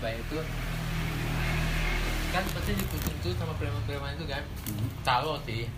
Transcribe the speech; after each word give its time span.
Surabaya 0.00 0.16
itu 0.16 0.38
kan 2.32 2.40
pasti 2.56 2.72
diikutin 2.72 3.14
tuh 3.20 3.36
sama 3.36 3.52
preman-preman 3.60 4.16
itu 4.16 4.24
kan? 4.24 4.40
Hmm. 4.40 4.88
calo 5.04 5.36
sih. 5.44 5.68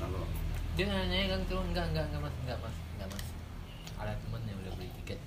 Kalau 0.00 0.24
dia 0.72 0.88
nanya 0.88 1.36
kan 1.36 1.40
tuh 1.44 1.60
enggak 1.60 1.84
enggak 1.92 2.08
enggak 2.08 2.24
mas 2.24 2.32
enggak 2.40 2.58
mas 2.64 2.76
enggak 2.96 3.08
mas. 3.12 3.24
Ada 4.00 4.16
temen 4.24 4.40
yang 4.48 4.56
udah 4.64 4.72
beli 4.80 4.88
tiket. 5.04 5.20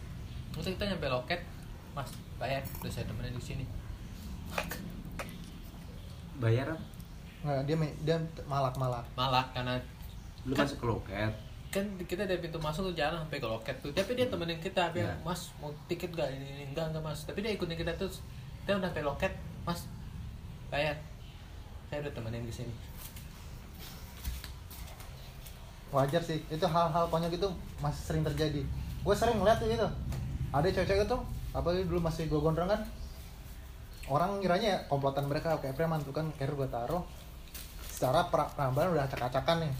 Terus 0.57 0.73
kita 0.73 0.89
nyampe 0.89 1.05
loket 1.05 1.45
mas 1.93 2.09
bayar 2.41 2.65
terus 2.81 2.97
saya 2.97 3.05
temenin 3.05 3.37
di 3.37 3.45
sini. 3.45 3.65
Bayar 6.41 6.73
apa? 6.73 6.81
nggak 7.39 7.61
dia 7.69 7.77
dia 8.09 8.17
malak 8.49 8.73
malak 8.81 9.05
malah 9.13 9.45
karena 9.53 9.77
Lu 10.49 10.57
Kan- 10.57 10.65
masuk 10.65 10.81
ke 10.81 10.87
loket. 10.89 11.33
Kan 11.69 11.85
kita 12.01 12.25
dari 12.25 12.41
pintu 12.41 12.57
masuk 12.57 12.89
tuh 12.89 12.95
jalan 12.97 13.21
sampai 13.21 13.37
ke 13.37 13.45
loket 13.45 13.77
tuh. 13.85 13.93
Tapi 13.93 14.17
dia 14.17 14.25
temenin 14.25 14.57
kita 14.57 14.89
dia 14.89 15.05
Ya. 15.05 15.13
mas 15.21 15.53
mau 15.61 15.69
tiket 15.85 16.09
gak 16.17 16.25
ini, 16.33 16.45
ini 16.49 16.63
enggak 16.73 16.89
enggak 16.89 17.05
mas. 17.05 17.29
Tapi 17.29 17.45
dia 17.45 17.53
ikutin 17.53 17.77
kita 17.77 17.93
terus. 17.93 18.25
Dia 18.65 18.73
udah 18.73 18.89
sampai 18.89 19.05
loket 19.05 19.33
mas 19.61 19.85
bayar. 20.73 20.97
Saya 21.89 22.01
udah 22.01 22.13
temenin 22.17 22.41
di 22.41 22.53
sini. 22.53 22.73
Wajar 25.93 26.21
sih. 26.25 26.41
Itu 26.49 26.65
hal-hal 26.65 27.05
konyol 27.09 27.29
gitu 27.33 27.49
masih 27.81 28.01
sering 28.01 28.25
terjadi. 28.25 28.65
Gue 29.05 29.13
sering 29.13 29.37
ngeliat 29.37 29.61
tuh 29.61 29.69
gitu. 29.69 29.85
Ada 30.49 30.73
cewek-cewek 30.73 31.05
tuh 31.05 31.21
apalagi 31.53 31.85
dulu 31.85 32.01
masih 32.01 32.29
gue 32.29 32.37
gondrong 32.37 32.69
kan 32.69 32.85
orang 34.05 34.37
ngiranya 34.37 34.69
ya 34.69 34.79
komplotan 34.85 35.25
mereka 35.25 35.57
kayak 35.57 35.73
preman 35.73 36.01
tuh 36.01 36.13
kan 36.13 36.25
carrier 36.33 36.57
gue 36.57 36.69
taruh. 36.69 37.05
Secara 37.93 38.25
perambahan 38.33 38.89
udah 38.97 39.05
acak-acakan 39.05 39.69
nih 39.69 39.73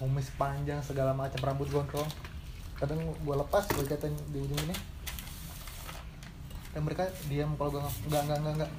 kumis 0.00 0.32
panjang 0.40 0.80
segala 0.80 1.12
macam 1.12 1.36
rambut 1.44 1.68
gondrong 1.68 2.08
kadang 2.80 2.96
gue 3.04 3.36
lepas 3.36 3.68
gue 3.68 3.84
ikatin 3.84 4.16
di 4.32 4.40
ujung 4.40 4.56
ini 4.64 4.76
dan 6.72 6.80
mereka 6.80 7.12
diam 7.28 7.52
kalau 7.60 7.76
gue 7.76 7.82
enggak 8.08 8.22
enggak 8.24 8.38
enggak 8.40 8.54
enggak 8.56 8.72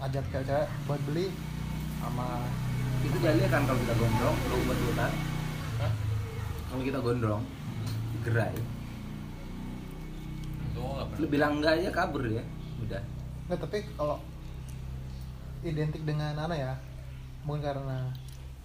ajak 0.00 0.24
cewek-cewek 0.28 0.68
buat 0.84 1.00
beli 1.08 1.26
sama 2.00 2.44
Itu 3.00 3.16
jadi 3.16 3.48
kan 3.48 3.64
kalau 3.64 3.80
kita 3.80 3.96
gondrong, 3.96 4.36
lu 4.36 4.56
ubet-ubetan. 4.60 5.12
Hah? 5.80 5.92
Kalau 6.68 6.82
kita 6.84 6.98
gondrong, 7.00 7.42
gerai. 8.28 8.52
itu 10.60 10.80
nggak 10.84 11.06
Lu 11.16 11.26
bilang 11.32 11.52
enggak 11.64 11.80
aja 11.80 11.88
kabur 11.96 12.20
ya. 12.28 12.44
Udah. 12.84 13.00
Nggak, 13.48 13.58
tapi 13.64 13.78
kalau 13.96 14.20
identik 15.64 16.04
dengan 16.04 16.36
apa 16.36 16.56
ya 16.56 16.72
mungkin 17.44 17.64
karena 17.64 18.12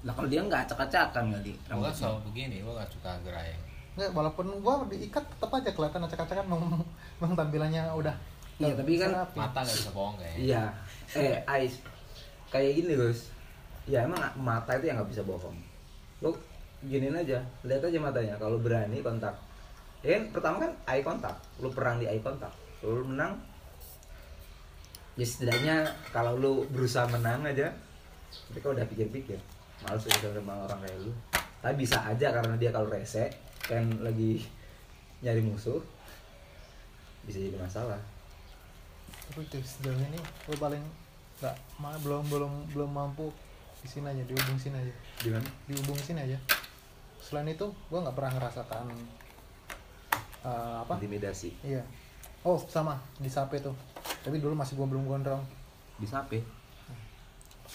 Lah 0.05 0.13
kalau 0.13 0.29
dia 0.29 0.41
enggak 0.45 0.69
acak-acakan 0.69 1.33
kali 1.33 1.57
rambutnya. 1.65 1.93
selalu 1.97 2.19
begini 2.29 2.55
gue 2.61 2.73
gak 2.77 2.89
suka 2.93 3.11
gerai 3.25 3.51
nggak 3.95 4.11
walaupun 4.11 4.45
gua 4.59 4.83
diikat 4.91 5.23
tetap 5.23 5.49
aja 5.55 5.71
kelihatan 5.71 6.03
acak-acakan 6.03 6.45
memang, 6.45 6.83
memang 7.19 7.33
tampilannya 7.33 7.83
udah 7.95 8.15
Iya, 8.55 8.71
tapi 8.71 8.95
kan 8.95 9.11
rapi. 9.11 9.35
mata 9.35 9.59
gak 9.67 9.75
bisa 9.75 9.91
bohong 9.91 10.15
kayaknya 10.15 10.39
Iya. 10.39 10.63
Eh, 11.11 11.35
Ais. 11.43 11.75
Kayak 12.47 12.71
gini, 12.79 12.93
Gus. 12.95 13.27
Ya 13.83 14.07
emang 14.07 14.23
mata 14.39 14.79
itu 14.79 14.87
yang 14.87 14.95
nggak 15.03 15.11
bisa 15.11 15.27
bohong. 15.27 15.59
Lu 16.23 16.31
giniin 16.87 17.19
aja, 17.19 17.43
lihat 17.67 17.83
aja 17.83 17.99
matanya. 17.99 18.39
Kalau 18.39 18.55
berani 18.63 19.03
kontak. 19.03 19.35
Ya 19.99 20.15
kan, 20.15 20.23
pertama 20.31 20.55
kan 20.63 20.71
eye 20.87 21.03
contact. 21.03 21.35
Lu 21.59 21.67
perang 21.67 21.99
di 21.99 22.07
eye 22.07 22.23
contact. 22.23 22.55
Lu 22.79 23.03
menang. 23.03 23.35
Ya 25.19 25.25
setidaknya 25.27 25.75
kalau 26.15 26.39
lu 26.39 26.63
berusaha 26.71 27.11
menang 27.11 27.43
aja, 27.43 27.67
mereka 28.55 28.71
udah 28.71 28.87
pikir-pikir. 28.87 29.39
Males 29.83 30.03
urusan 30.05 30.31
sama 30.31 30.53
orang 30.63 30.79
kayak 30.79 30.97
lu. 31.01 31.11
Tapi 31.59 31.75
bisa 31.75 31.97
aja 31.99 32.27
karena 32.31 32.55
dia 32.55 32.69
kalau 32.69 32.87
rese 32.87 33.27
kan 33.59 33.81
lagi 33.99 34.45
nyari 35.19 35.41
musuh 35.41 35.81
bisa 37.25 37.41
jadi 37.41 37.57
masalah. 37.57 37.97
tapi 39.25 39.41
itu 39.41 39.57
sejauh 39.57 39.97
ini 39.97 40.21
gua 40.45 40.69
paling 40.69 40.83
nggak 41.41 41.55
ma- 41.81 41.97
belum 41.97 42.21
belum 42.29 42.51
belum 42.69 42.89
mampu 42.93 43.33
di 43.81 43.89
sini 43.89 44.05
aja 44.05 44.21
dihubung 44.21 44.53
sini 44.53 44.77
aja 44.77 44.93
Gimana? 45.17 45.49
dihubung 45.65 45.97
sini 45.97 46.21
aja 46.21 46.37
selain 47.17 47.49
itu 47.49 47.65
gua 47.89 48.05
nggak 48.05 48.13
pernah 48.13 48.37
ngerasakan 48.37 48.85
eh, 50.45 50.75
apa 50.77 50.93
Intimidasi. 51.01 51.49
iya 51.65 51.81
oh 52.45 52.61
sama 52.61 53.01
di 53.17 53.25
sape 53.25 53.57
tuh 53.57 53.73
tapi 54.21 54.37
dulu 54.37 54.53
masih 54.53 54.77
gua 54.77 54.85
belum 54.85 55.09
gondrong 55.09 55.41
Bisa 55.97 56.21
apa? 56.21 56.37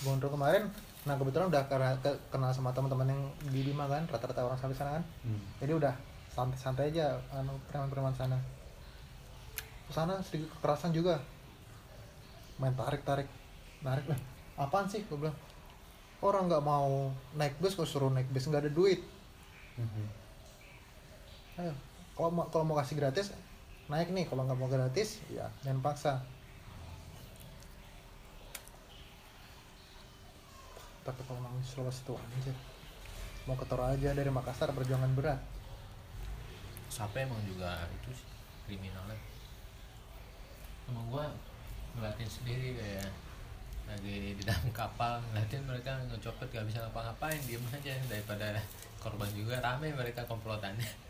gondrong 0.06 0.31
kemarin 0.31 0.71
nah 1.09 1.16
kebetulan 1.16 1.49
udah 1.49 1.65
kenal 2.28 2.53
sama 2.53 2.77
teman-teman 2.77 3.09
yang 3.09 3.22
di 3.49 3.65
Bima 3.65 3.88
kan 3.88 4.05
rata-rata 4.05 4.44
orang 4.44 4.61
sampai 4.61 4.77
sana 4.77 4.91
kan. 5.00 5.05
Hmm. 5.25 5.41
jadi 5.56 5.72
udah 5.81 5.94
santai-santai 6.31 6.94
aja 6.94 7.19
anu 7.34 7.56
preman-preman 7.69 8.15
sana. 8.15 8.38
Ke 9.89 9.93
sana 9.93 10.22
sedikit 10.22 10.53
kekerasan 10.59 10.94
juga. 10.94 11.19
Main 12.62 12.77
tarik-tarik. 12.77 13.27
Narik 13.83 14.06
eh, 14.12 14.21
apaan 14.60 14.87
sih? 14.87 15.03
Gue 15.09 15.27
bilang 15.27 15.37
orang 16.21 16.47
nggak 16.47 16.65
mau 16.65 17.10
naik 17.34 17.56
bus 17.59 17.75
kok 17.75 17.89
suruh 17.89 18.12
naik 18.12 18.28
bus 18.31 18.47
nggak 18.47 18.69
ada 18.69 18.72
duit. 18.72 19.00
Ayo 21.59 21.75
kalau 22.15 22.31
mau 22.31 22.44
kalau 22.53 22.65
mau 22.69 22.77
kasih 22.78 23.00
gratis 23.00 23.33
naik 23.91 24.12
nih. 24.12 24.28
Kalau 24.28 24.47
nggak 24.47 24.59
mau 24.60 24.71
gratis 24.71 25.19
ya 25.33 25.50
jangan 25.66 25.81
paksa 25.83 26.21
tapi 31.00 31.21
kalau 31.25 31.41
mau 31.41 31.56
Sulawesi 31.65 32.05
itu 32.05 32.12
anjir. 32.15 32.56
Mau 33.49 33.56
ke 33.56 33.65
Toraja 33.65 34.11
dari 34.12 34.28
Makassar 34.28 34.71
perjuangan 34.77 35.12
berat. 35.16 35.41
Sape 36.93 37.25
emang 37.25 37.41
juga 37.47 37.88
itu 37.88 38.12
sih 38.12 38.28
kriminalnya? 38.69 39.16
Emang 40.91 41.06
gua 41.09 41.25
ngeliatin 41.97 42.28
sendiri 42.28 42.77
kayak 42.77 43.10
lagi 43.89 44.39
di 44.39 44.43
dalam 44.44 44.69
kapal 44.81 45.19
ngeliatin 45.31 45.65
mereka 45.66 45.97
ngecopet 46.10 46.47
gak 46.53 46.66
bisa 46.69 46.78
ngapa-ngapain 46.84 47.41
diem 47.49 47.65
aja 47.72 47.94
daripada 48.06 48.60
korban 49.00 49.31
juga. 49.33 49.59
Rame 49.59 49.91
mereka 49.97 50.27
komplotannya. 50.28 51.09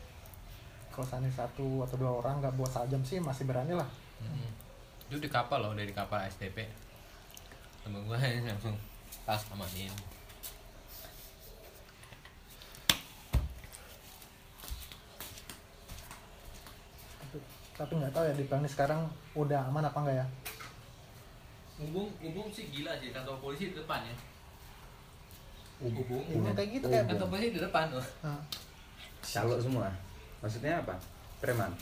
Kalau 0.91 1.07
seandainya 1.07 1.35
satu 1.47 1.87
atau 1.87 1.97
dua 1.99 2.13
orang 2.19 2.43
nggak 2.43 2.55
buat 2.59 2.71
sajam 2.71 3.03
sih 3.03 3.23
masih 3.23 3.47
berani 3.47 3.75
lah. 3.75 3.87
Mm-mm. 4.21 4.53
itu 5.09 5.17
di 5.17 5.33
kapal 5.33 5.65
loh 5.65 5.73
dari 5.73 5.91
kapal 5.91 6.21
STP 6.29 6.69
temen 7.81 8.05
gua 8.05 8.21
langsung 8.49 8.77
tas 9.31 9.47
amanin 9.55 9.95
tapi, 17.23 17.39
tapi 17.79 17.93
nggak 17.95 18.11
tahu 18.11 18.27
ya 18.27 18.35
di 18.35 18.45
Pelni 18.51 18.67
sekarang 18.67 19.07
udah 19.39 19.71
aman 19.71 19.87
apa 19.87 19.99
enggak 20.03 20.19
ya 20.19 20.27
Ubung, 21.79 22.11
Ubung 22.19 22.51
sih 22.51 22.75
gila 22.75 22.99
sih 22.99 23.09
kantor 23.09 23.41
polisi 23.41 23.73
di 23.73 23.81
depan 23.81 24.05
ya. 24.05 24.13
Ubung, 25.81 26.21
ini 26.29 26.53
kayak 26.53 26.77
gitu 26.77 26.93
kayak 26.93 27.09
kantor 27.09 27.29
polisi 27.33 27.57
di 27.57 27.61
depan 27.65 27.89
loh. 27.89 28.05
Calo 29.25 29.57
semua. 29.57 29.89
Maksudnya 30.45 30.85
apa? 30.85 31.01
Preman. 31.41 31.73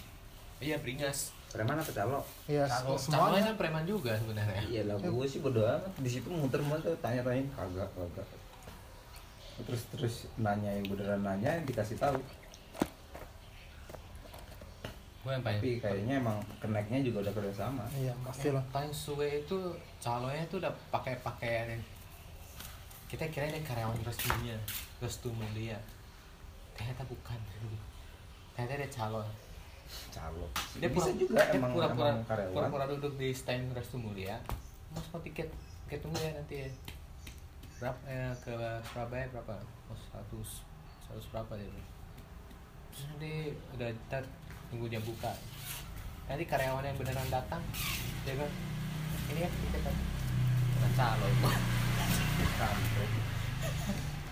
Iya 0.59 0.77
beringas. 0.83 1.31
Preman 1.49 1.81
apa 1.81 1.93
calo? 1.95 2.21
ya 2.45 2.69
Kalau 2.69 2.99
semuanya 3.01 3.55
kan 3.55 3.57
preman 3.57 3.85
juga 3.89 4.13
sebenarnya. 4.19 4.61
Iya 4.69 4.83
lah, 4.85 5.01
gue 5.01 5.27
sih 5.27 5.41
bodo 5.41 5.65
amat. 5.65 5.93
Di 5.97 6.11
situ 6.11 6.29
muter-muter 6.29 6.93
tanya-tanya 7.01 7.41
kagak 7.57 7.89
kagak. 7.97 8.29
Terus 9.65 9.83
terus 9.91 10.15
nanya 10.37 10.71
yang 10.71 10.87
beneran 10.87 11.25
nanya 11.25 11.57
yang 11.57 11.65
dikasih 11.65 11.97
tahu. 11.97 12.21
Gue 15.25 15.33
yang 15.35 15.43
paling 15.43 15.61
Tapi 15.63 15.71
kayaknya 15.81 16.15
emang 16.21 16.39
keneknya 16.61 17.01
juga 17.01 17.27
udah 17.27 17.33
kerja 17.33 17.55
sama. 17.67 17.85
iya 17.97 18.13
pasti 18.23 18.53
lah 18.53 18.63
paling 18.71 18.93
suwe 18.93 19.43
itu 19.43 19.59
calonnya 19.99 20.45
tuh 20.47 20.63
udah 20.63 20.73
pakai 20.93 21.17
pakaian 21.25 21.75
yang 21.75 21.83
kita 23.09 23.25
kira 23.33 23.49
dia 23.49 23.65
karyawan 23.65 23.97
resminya, 24.05 24.57
restu 25.01 25.33
mulia. 25.33 25.81
Ternyata 26.77 27.09
bukan. 27.09 27.41
Ternyata 28.53 28.85
dia 28.85 28.91
calon. 28.93 29.29
Calo. 30.13 30.47
Dia 30.77 30.89
bisa 30.93 31.11
pura- 31.11 31.19
juga 31.19 31.41
dia 31.41 31.57
emang 31.57 31.73
pura-pura 31.73 32.13
pura-pura 32.53 32.85
duduk 32.89 33.15
di 33.17 33.33
stand 33.33 33.73
restu 33.73 33.97
mulia. 33.97 34.37
Mas 34.93 35.05
mau 35.13 35.21
tiket, 35.21 35.49
tiket 35.87 36.01
tunggu 36.05 36.19
ya 36.19 36.33
nanti 36.33 36.55
ya. 36.65 36.69
Berapa 37.79 38.01
eh, 38.07 38.33
ke 38.43 38.53
Surabaya 38.85 39.25
berapa? 39.31 39.55
Oh, 39.89 39.97
seratus 39.97 40.67
seratus 41.07 41.27
berapa 41.33 41.53
dia? 41.57 41.71
Terus 42.93 43.05
nanti 43.15 43.33
udah 43.79 43.89
ntar 44.09 44.25
tunggu 44.69 44.87
jam 44.89 45.01
buka. 45.05 45.33
Nanti 46.29 46.45
karyawan 46.45 46.85
yang 46.85 46.97
beneran 47.01 47.29
datang, 47.33 47.63
dia 48.27 48.37
bilang 48.37 48.53
ini 49.33 49.41
ya 49.41 49.49
tiket 49.49 49.81
kan. 49.81 49.97
Bukan. 50.79 51.61
Kampret. 52.59 53.11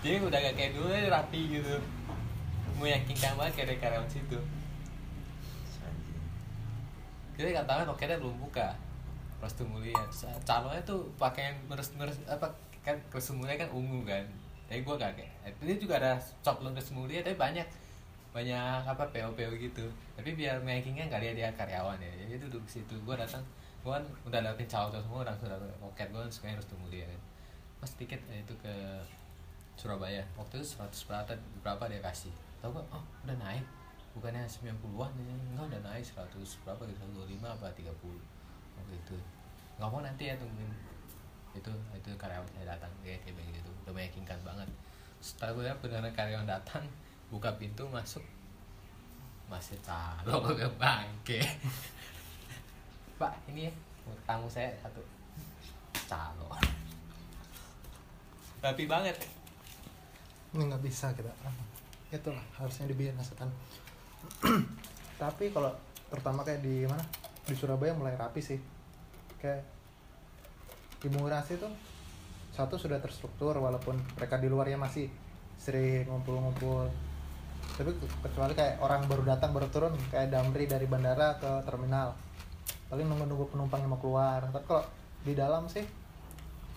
Jadi 0.02 0.16
udah 0.22 0.38
gak 0.38 0.54
kayak 0.54 0.72
dulu 0.74 0.88
rapi 0.90 1.40
gitu. 1.50 1.74
Meyakinkan 2.76 3.32
banget 3.34 3.52
kayak 3.56 3.66
ada 3.66 3.74
karyawan 3.80 4.10
situ. 4.10 4.38
Katakan 7.36 7.84
oke 7.84 8.04
dia 8.08 8.16
belum 8.16 8.36
buka. 8.40 8.72
Restu 9.36 9.68
mulia 9.68 9.92
eh, 9.92 10.40
calonnya 10.48 10.80
tuh 10.88 11.04
pakai 11.20 11.52
meres 11.68 11.92
meres 12.00 12.16
apa 12.24 12.48
kan 12.80 12.96
restu 13.12 13.36
mulia 13.36 13.60
kan 13.60 13.68
ungu 13.68 14.00
kan. 14.08 14.24
Tapi 14.66 14.80
gue 14.82 14.96
kaget 14.96 15.28
itu 15.60 15.86
juga 15.86 16.00
ada 16.00 16.16
coplon 16.40 16.72
restu 16.72 16.96
mulia 16.96 17.20
tapi 17.20 17.36
banyak 17.36 17.68
banyak 18.32 18.80
apa 18.88 19.04
PO 19.12 19.36
PO 19.36 19.52
gitu. 19.60 19.84
Tapi 20.16 20.32
biar 20.32 20.64
mankingnya 20.64 21.12
nggak 21.12 21.20
dia 21.20 21.32
dia 21.36 21.48
karyawan 21.52 22.00
ya. 22.00 22.12
Jadi 22.24 22.48
duduk 22.48 22.64
situ 22.64 22.96
gue 22.96 23.14
datang 23.14 23.44
gue 23.84 23.92
kan 23.92 24.04
udah 24.26 24.40
lewatin 24.42 24.66
cowok 24.66 24.98
semua 24.98 25.22
langsung 25.22 25.46
dapet 25.46 25.70
loket 25.78 26.08
gue 26.10 26.22
sekarang 26.32 26.56
harus 26.56 26.68
tunggu 26.72 26.88
dia 26.88 27.04
kan. 27.04 27.20
Pas 27.84 27.90
tiket 27.92 28.20
eh, 28.32 28.40
itu 28.40 28.56
ke 28.56 28.72
Surabaya. 29.76 30.24
Waktu 30.40 30.64
itu 30.64 30.80
100 30.80 30.88
berapa 31.04 31.32
berapa 31.60 31.84
dia 31.92 32.00
kasih. 32.00 32.32
Tau 32.64 32.72
gak 32.72 32.88
oh 32.88 33.04
udah 33.28 33.36
naik 33.36 33.75
bukannya 34.16 34.48
90-an 34.48 35.12
ya 35.20 35.34
enggak 35.52 35.64
udah 35.68 35.80
naik 35.84 36.00
100 36.00 36.32
berapa 36.64 36.82
gitu? 36.88 37.00
125 37.04 37.44
apa 37.44 37.68
30 37.76 37.92
waktu 38.80 38.94
itu. 38.96 39.16
Mau 39.76 40.00
nanti 40.00 40.32
ya 40.32 40.34
tungguin. 40.40 40.72
Itu 41.52 41.68
itu 41.92 42.08
karyawan 42.16 42.48
saya 42.56 42.72
datang 42.72 42.88
kayak 43.04 43.20
kayak 43.28 43.36
begitu 43.36 43.70
udah 43.84 43.92
meyakinkan 43.92 44.40
banget. 44.40 44.68
Setelah 45.20 45.52
gue 45.52 45.64
lihat 45.68 45.78
beneran 45.84 46.08
karyawan 46.16 46.48
datang 46.48 46.84
buka 47.28 47.52
pintu 47.60 47.84
masuk. 47.92 48.24
Masih 49.52 49.76
calo 49.84 50.48
ke 50.56 50.66
bangke. 50.80 51.44
Pak 53.20 53.32
ini 53.52 53.68
ya 53.68 53.72
tamu 54.24 54.48
saya 54.48 54.72
satu. 54.80 55.04
Calo 56.08 56.48
rapi 58.66 58.84
banget. 58.90 59.14
Ini 60.56 60.66
nggak 60.66 60.82
bisa 60.82 61.14
kita. 61.14 61.30
Itulah 62.10 62.42
harusnya 62.58 62.90
dibiasakan 62.90 63.46
tapi 65.22 65.50
kalau 65.50 65.72
pertama 66.08 66.42
kayak 66.46 66.62
di 66.62 66.86
mana? 66.86 67.02
Di 67.46 67.54
Surabaya 67.54 67.94
mulai 67.94 68.14
rapi 68.14 68.40
sih. 68.42 68.58
Kayak 69.38 69.62
di 71.02 71.08
Murasi 71.12 71.60
tuh 71.60 71.70
satu 72.56 72.80
sudah 72.80 72.96
terstruktur 72.98 73.52
walaupun 73.60 74.00
mereka 74.16 74.40
di 74.40 74.48
luarnya 74.48 74.80
masih 74.80 75.12
sering 75.60 76.08
ngumpul-ngumpul. 76.08 76.88
Tapi 77.76 77.92
kecuali 78.24 78.56
kayak 78.56 78.80
orang 78.80 79.04
baru 79.04 79.22
datang 79.26 79.52
baru 79.52 79.68
turun 79.68 79.92
kayak 80.08 80.32
Damri 80.32 80.64
dari 80.64 80.88
bandara 80.88 81.36
ke 81.36 81.50
terminal. 81.68 82.16
Paling 82.88 83.04
nunggu-nunggu 83.04 83.52
penumpang 83.52 83.84
yang 83.84 83.92
mau 83.92 84.00
keluar. 84.00 84.40
Tapi 84.48 84.64
kalau 84.64 84.84
di 85.26 85.36
dalam 85.36 85.68
sih 85.68 85.84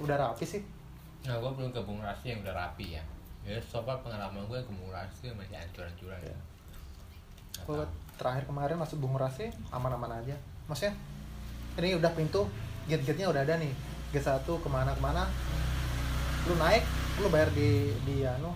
udah 0.04 0.16
rapi 0.20 0.44
sih. 0.44 0.62
Nah 1.28 1.40
gue 1.40 1.52
belum 1.52 1.72
ke 1.72 1.82
Bung 1.84 2.04
Rasi 2.04 2.36
yang 2.36 2.44
udah 2.44 2.56
rapi 2.56 3.00
ya. 3.00 3.04
Ya 3.48 3.56
so 3.64 3.80
far 3.88 4.04
pengalaman 4.04 4.44
gue 4.52 4.60
ke 4.60 4.72
Bung 4.76 4.92
Rasi 4.92 5.32
masih 5.32 5.56
hancur-hancuran. 5.56 6.20
Ya 6.24 6.38
Kalau 7.66 7.86
terakhir 8.20 8.44
kemarin 8.46 8.78
masuk 8.78 9.00
Bung 9.00 9.16
Rasi 9.16 9.50
aman-aman 9.72 10.20
aja. 10.20 10.36
Maksudnya 10.68 10.94
ini 11.80 11.96
udah 11.96 12.12
pintu 12.14 12.46
gate-gate-nya 12.92 13.32
udah 13.32 13.42
ada 13.44 13.56
nih. 13.58 13.72
Gate 14.12 14.26
satu 14.26 14.60
ke 14.60 14.68
mana-kemana. 14.68 15.28
Lu 16.48 16.56
naik, 16.60 16.84
lu 17.24 17.28
bayar 17.32 17.50
di 17.56 17.94
di 18.04 18.26
anu 18.26 18.52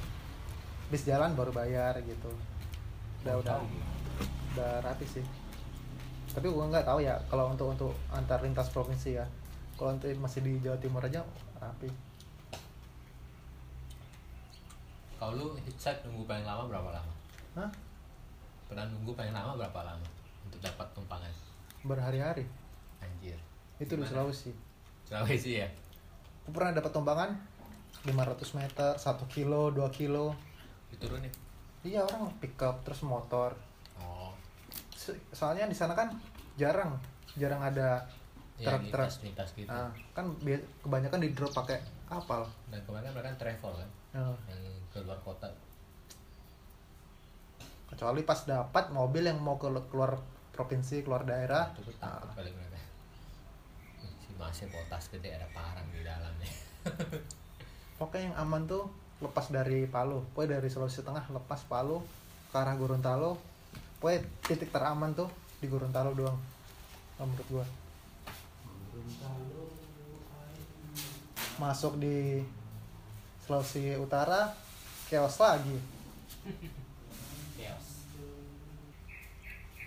bis 0.92 1.08
jalan 1.08 1.34
baru 1.34 1.50
bayar 1.50 1.98
gitu. 2.04 2.32
Udah 3.26 3.40
udah 3.40 3.56
udah 4.56 4.72
rapi 4.84 5.06
sih. 5.08 5.26
Tapi 6.34 6.50
gua 6.50 6.70
nggak 6.70 6.86
tahu 6.86 7.00
ya 7.06 7.16
kalau 7.30 7.54
untuk 7.54 7.70
untuk 7.72 7.94
antar 8.12 8.42
lintas 8.42 8.70
provinsi 8.74 9.18
ya. 9.18 9.26
Kalau 9.80 9.96
untuk 9.96 10.10
masih 10.20 10.42
di 10.46 10.60
Jawa 10.62 10.78
Timur 10.82 11.02
aja 11.06 11.22
rapi. 11.62 12.14
kalau 15.24 15.40
lu 15.40 15.48
hitchhike 15.56 16.04
nunggu 16.04 16.28
paling 16.28 16.44
lama 16.44 16.68
berapa 16.68 17.00
lama 17.00 17.14
Hah? 17.56 17.72
Pernah 18.74 18.90
nunggu 18.90 19.14
paling 19.14 19.30
lama 19.30 19.54
berapa 19.56 19.80
lama 19.86 20.08
untuk 20.44 20.58
dapat 20.60 20.88
tumpangan 20.92 21.30
Berhari-hari. 21.84 22.42
anjir 22.98 23.38
Itu 23.78 23.94
di? 23.94 24.02
Sulawesi. 24.04 24.50
Sulawesi 25.06 25.52
ya 25.56 25.70
Aku 26.42 26.50
pernah 26.52 26.74
dapat 26.74 26.90
tumpangan 26.90 27.30
500 28.02 28.10
meter, 28.58 28.92
1 28.98 29.06
kilo, 29.30 29.70
2 29.70 29.86
kilo. 29.90 30.34
diturunin 30.90 31.30
Iya 31.82 32.02
orang 32.02 32.34
pick 32.38 32.58
up 32.60 32.82
terus 32.82 33.04
motor. 33.04 33.54
oh 33.96 34.34
So- 34.92 35.14
Soalnya 35.30 35.66
di 35.66 35.76
sana 35.76 35.94
kan 35.94 36.10
jarang, 36.56 36.98
jarang 37.36 37.62
ada 37.62 38.02
ya 38.56 38.70
truk-truk. 38.70 39.06
lintas 39.06 39.22
lintas 39.22 39.50
gitu 39.54 39.68
Nah, 39.68 39.94
kan 40.14 40.26
kebanyakan 40.80 41.20
di 41.20 41.30
drop 41.32 41.52
pakai 41.52 41.78
kapal. 42.06 42.42
dan 42.70 42.82
kemarin 42.82 43.12
mereka 43.12 43.38
travel 43.38 43.74
kan 43.76 43.90
Nah, 44.14 44.34
yang 44.48 44.62
ke 44.90 44.98
luar 45.00 45.18
kota 45.20 45.46
kecuali 47.94 48.26
pas 48.26 48.42
dapat 48.50 48.90
mobil 48.90 49.30
yang 49.30 49.38
mau 49.38 49.62
ke 49.62 49.70
keluar 49.94 50.18
provinsi, 50.50 51.06
keluar 51.06 51.22
daerah. 51.24 51.70
itu 51.78 51.94
Nah, 52.02 52.20
si 54.18 54.34
masih 54.34 54.68
potas 54.74 55.14
gede 55.14 55.30
ada 55.38 55.48
parang 55.54 55.86
di 55.94 56.02
dalamnya 56.02 56.52
pokoknya 58.02 58.34
yang 58.34 58.36
aman 58.44 58.68
tuh 58.68 58.92
lepas 59.24 59.48
dari 59.48 59.88
Palu. 59.88 60.20
Pokoknya 60.36 60.60
dari 60.60 60.68
Sulawesi 60.68 61.06
Tengah 61.08 61.24
lepas 61.32 61.64
Palu 61.64 62.04
ke 62.52 62.58
arah 62.60 62.76
Gorontalo. 62.76 63.40
Pokoknya 64.04 64.28
titik 64.44 64.76
teraman 64.76 65.16
tuh 65.16 65.32
di 65.64 65.72
Gorontalo 65.72 66.12
doang. 66.12 66.36
Menurut 67.24 67.48
gua. 67.48 67.66
Masuk 71.62 71.96
di 72.04 72.44
Sulawesi 73.48 73.96
Utara 73.96 74.52
chaos 75.08 75.40
lagi. 75.40 75.78
chaos 77.56 77.88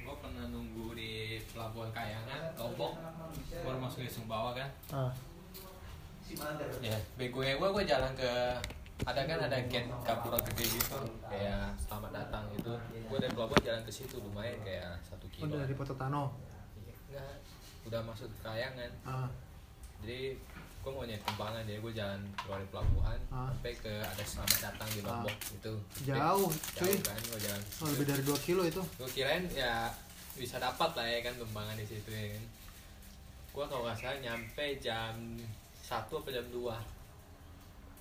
gue 0.07 0.15
pernah 0.23 0.47
nunggu 0.47 0.95
di 0.95 1.43
pelabuhan 1.51 1.86
Kayangan 1.97 2.41
Lombok 2.55 2.93
baru 3.65 3.79
masuk 3.81 4.05
di 4.05 4.11
Sumbawa 4.13 4.53
kan. 4.53 4.69
Ah, 4.93 5.13
ya 6.83 6.97
bego 7.17 7.41
gue 7.41 7.55
gue 7.57 7.85
jalan 7.87 8.13
ke 8.13 8.31
ada 9.05 9.21
kan 9.25 9.39
ada 9.39 9.59
gate 9.69 9.89
Gapura 10.05 10.37
gede 10.45 10.65
gitu. 10.77 10.99
Kayak 11.25 11.73
selamat 11.79 12.11
datang 12.13 12.45
gitu. 12.53 12.73
Gue 13.09 13.17
dari 13.17 13.33
pelabuhan 13.33 13.63
jalan 13.65 13.83
ke 13.83 13.93
situ 13.93 14.21
lumayan 14.21 14.61
kayak 14.61 15.01
satu 15.01 15.25
kilo. 15.33 15.49
Udah 15.49 15.65
dari 15.65 15.75
Pototano. 15.75 16.37
Enggak, 17.09 17.37
udah 17.87 18.01
masuk 18.05 18.29
ke 18.29 18.39
Kayangan. 18.43 18.91
Ah, 19.05 19.29
jadi 20.05 20.37
gue 20.87 20.95
mau 20.95 21.03
nyari 21.03 21.19
tumpangan 21.19 21.67
jadi 21.67 21.83
gue 21.83 21.93
jalan 21.93 22.21
keluar 22.39 22.59
dari 22.63 22.71
pelabuhan 22.71 23.19
Ah. 23.27 23.51
sampai 23.51 23.75
ke 23.75 23.91
ada 23.99 24.23
selamat 24.23 24.59
datang 24.71 24.89
di 24.95 25.01
Lombok 25.03 25.37
gitu. 25.51 25.73
Jauh, 26.07 26.51
cuy. 26.79 26.95
jauh 26.95 27.03
kan 27.03 27.19
gue 27.27 27.41
jalan. 27.43 27.63
Oh, 27.83 27.87
lebih 27.91 28.07
dari 28.07 28.23
2 28.23 28.39
kilo 28.43 28.63
itu. 28.63 28.83
gue 28.97 29.09
kirain 29.11 29.45
ya 29.51 29.91
bisa 30.37 30.61
dapat 30.61 30.91
lah 30.93 31.07
ya 31.09 31.19
kan 31.25 31.35
tumpangan 31.41 31.77
di 31.81 31.87
situ 31.89 32.11
ya 32.13 32.37
kan. 32.37 32.45
Gue 33.57 33.65
kalau 33.65 33.83
nggak 33.89 33.97
salah 33.97 34.21
nyampe 34.21 34.77
jam 34.79 35.17
satu 35.81 36.21
apa 36.21 36.29
jam 36.35 36.47
2 36.53 36.61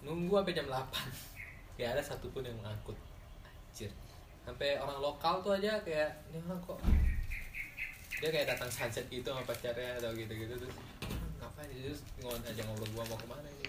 nunggu 0.06 0.38
sampai 0.38 0.54
jam 0.54 0.68
8 0.70 1.82
ya 1.82 1.90
ada 1.96 2.04
satupun 2.04 2.44
yang 2.44 2.60
ngangkut 2.62 2.98
anjir. 3.48 3.92
Sampai 4.46 4.78
orang 4.78 5.02
lokal 5.02 5.42
tuh 5.42 5.58
aja 5.58 5.80
kayak 5.82 6.12
ini 6.30 6.38
orang 6.46 6.62
kok 6.62 6.78
dia 8.16 8.30
kayak 8.32 8.48
datang 8.56 8.72
sunset 8.72 9.06
gitu 9.12 9.28
sama 9.28 9.44
pacarnya 9.44 10.00
atau 10.00 10.12
gitu 10.16 10.32
gitu 10.32 10.54
terus 10.56 10.76
ngapain 11.36 11.68
situ 11.68 11.92
ngomong 12.24 12.40
aja 12.48 12.62
ngobrol 12.64 12.90
gua 12.96 13.04
mau 13.12 13.18
ke 13.20 13.28
mana 13.28 13.50
ini? 13.60 13.68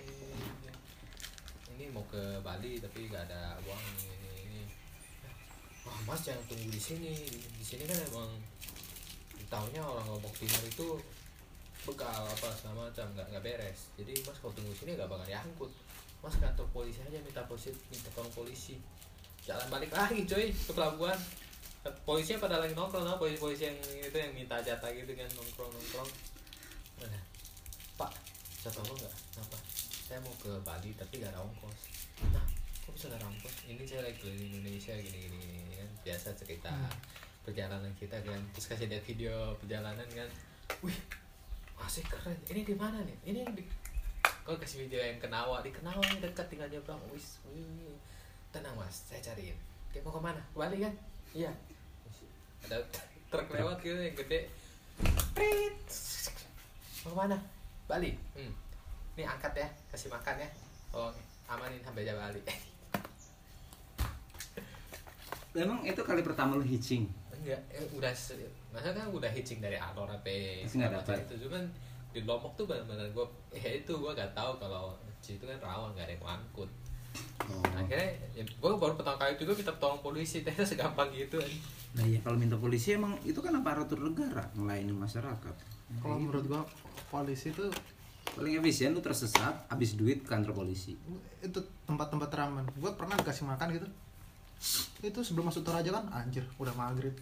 Ini 1.76 1.84
mau 1.92 2.04
ke 2.08 2.40
Bali 2.40 2.80
tapi 2.80 3.10
gak 3.10 3.28
ada 3.28 3.58
uang 3.66 3.82
ini 4.06 4.25
wah 5.86 5.98
mas 6.02 6.20
jangan 6.26 6.42
tunggu 6.50 6.68
di 6.68 6.82
sini. 6.82 7.14
Di 7.30 7.64
sini 7.64 7.86
kan 7.86 7.96
emang 8.10 8.30
tahunya 9.46 9.78
orang 9.78 10.06
Lombok 10.10 10.34
Timur 10.34 10.62
itu 10.66 10.88
bekal 11.86 12.26
apa 12.26 12.50
segala 12.50 12.90
macam 12.90 13.06
nggak 13.14 13.26
nggak 13.30 13.44
beres. 13.46 13.94
Jadi 13.94 14.12
mas 14.26 14.36
kalau 14.42 14.52
tunggu 14.58 14.74
di 14.74 14.78
sini 14.82 14.90
nggak 14.98 15.06
bakal 15.06 15.26
diangkut. 15.26 15.70
Mas 16.20 16.34
kantor 16.42 16.66
polisi 16.74 16.98
aja 17.06 17.22
minta 17.22 17.46
polisi 17.46 17.70
minta 17.88 18.10
tolong 18.10 18.34
polisi. 18.34 18.74
Jalan 19.46 19.70
balik 19.70 19.94
lagi 19.94 20.26
coy 20.26 20.50
ke 20.50 20.72
pelabuhan. 20.74 21.18
Polisinya 22.02 22.42
pada 22.42 22.58
lagi 22.58 22.74
nongkrong 22.74 23.06
nah 23.06 23.14
polisi 23.14 23.38
polisi 23.38 23.62
yang 23.70 23.78
itu 23.78 24.18
yang 24.18 24.34
minta 24.34 24.58
jatah 24.58 24.90
gitu 24.90 25.14
kan 25.14 25.30
nongkrong 25.38 25.70
nongkrong 25.70 26.10
mana? 26.98 27.20
Pak 27.94 28.10
saya 28.58 28.74
tolong 28.74 28.98
nggak? 28.98 29.14
Kenapa? 29.30 29.58
Saya 30.06 30.18
mau 30.26 30.34
ke 30.42 30.50
Bali 30.66 30.90
tapi 30.98 31.22
gak 31.22 31.30
ada 31.30 31.46
ongkos. 31.46 31.78
Nah 32.34 32.55
ada 33.04 33.20
ongkos 33.28 33.68
ini 33.68 33.84
saya 33.84 34.08
lagi 34.08 34.16
keliling 34.24 34.56
Indonesia 34.56 34.96
gini 34.96 35.28
gini, 35.28 35.76
kan? 35.76 35.90
Biasa 36.00 36.32
cerita 36.32 36.72
Hmm. 36.72 36.88
perjalanan 37.44 37.92
kita 38.00 38.16
kan 38.24 38.40
terus 38.56 38.72
kasih 38.72 38.88
lihat 38.88 39.04
video 39.04 39.52
perjalanan 39.60 40.08
kan. 40.08 40.24
Wih 40.80 40.96
masih 41.76 42.00
keren. 42.08 42.40
Ini 42.48 42.64
di 42.64 42.72
mana 42.72 43.04
nih? 43.04 43.16
Ini 43.28 43.40
di 43.52 43.68
kau 44.24 44.56
kasih 44.56 44.88
video 44.88 45.04
yang 45.04 45.20
kenawa. 45.20 45.60
Di 45.60 45.76
kenawa 45.76 46.00
nih 46.08 46.24
dekat 46.24 46.48
tinggal 46.48 46.72
nyebrang 46.72 46.96
wis 47.12 47.36
wih. 47.52 48.00
tenang 48.48 48.72
mas 48.80 49.04
saya 49.04 49.20
cariin. 49.20 49.60
Oke, 49.92 50.00
mau 50.00 50.16
ke 50.16 50.20
mana? 50.32 50.40
Bali 50.56 50.80
kan? 50.80 50.94
Iya. 51.36 51.52
Ada 52.64 52.80
truk 53.28 53.52
lewat 53.52 53.76
gitu 53.84 54.00
yang 54.00 54.16
gede. 54.16 54.48
Prit. 55.36 55.76
mau 57.04 57.12
ke 57.12 57.16
mana? 57.28 57.36
Bali 57.84 58.16
hmm. 58.40 58.52
ini 59.20 59.22
angkat 59.28 59.52
ya 59.52 59.68
kasih 59.92 60.08
makan 60.08 60.40
ya. 60.40 60.48
Tolong 60.88 61.12
amanin 61.44 61.84
sampai 61.84 62.08
jam 62.08 62.16
Bali 62.16 62.40
Emang 65.56 65.80
itu 65.82 66.00
kali 66.00 66.20
pertama 66.20 66.54
lu 66.54 66.62
hitching. 66.62 67.08
enggak 67.32 67.60
eh, 67.70 67.86
udah 67.92 68.10
masa 68.70 68.90
kan 68.90 69.06
udah 69.06 69.30
hitching 69.30 69.58
dari 69.58 69.76
Alor 69.76 70.10
sampai 70.10 70.60
Masih 70.62 70.76
nggak 70.76 70.90
macam 70.92 71.14
dapat. 71.14 71.24
itu 71.24 71.34
cuman 71.46 71.62
di 72.10 72.20
Lombok 72.22 72.52
tuh 72.54 72.64
benar-benar 72.64 73.06
gue 73.08 73.26
eh 73.52 73.80
itu 73.80 73.92
gue 73.92 74.10
gak 74.10 74.32
tahu 74.32 74.56
kalau 74.56 74.92
situ 75.18 75.42
kan 75.42 75.58
rawan 75.58 75.92
gak 75.92 76.04
ada 76.04 76.14
yang 76.14 76.24
ngangkut 76.24 76.70
Oh. 77.46 77.62
akhirnya 77.72 78.12
ya, 78.34 78.42
gue 78.42 78.70
baru 78.74 78.92
pertama 78.92 79.16
kali 79.16 79.36
juga 79.36 79.52
minta 79.54 79.72
tolong 79.74 80.00
polisi 80.00 80.40
ternyata 80.44 80.66
segampang 80.66 81.08
gitu 81.10 81.40
Nah 81.94 82.04
ya 82.04 82.20
kalau 82.20 82.36
minta 82.36 82.56
polisi 82.56 82.92
emang 82.92 83.16
itu 83.22 83.38
kan 83.38 83.54
aparatur 83.54 83.96
negara 84.02 84.44
melayani 84.52 84.92
masyarakat. 84.92 85.54
kalau 85.96 86.18
menurut 86.18 86.44
gua 86.44 86.60
polisi 87.06 87.48
tuh 87.50 87.72
paling 88.34 88.58
efisien 88.58 88.92
lu 88.92 89.00
tersesat 89.00 89.64
habis 89.66 89.94
duit 89.94 90.20
kantor 90.22 90.52
polisi 90.58 90.92
itu 91.38 91.58
tempat-tempat 91.86 92.28
ramen 92.28 92.66
gue 92.70 92.90
pernah 92.92 93.16
dikasih 93.16 93.46
makan 93.46 93.68
gitu 93.72 93.88
itu 95.04 95.20
sebelum 95.20 95.52
masuk 95.52 95.62
toraja 95.62 95.92
kan 95.92 96.08
anjir 96.12 96.44
udah 96.56 96.72
maghrib. 96.72 97.12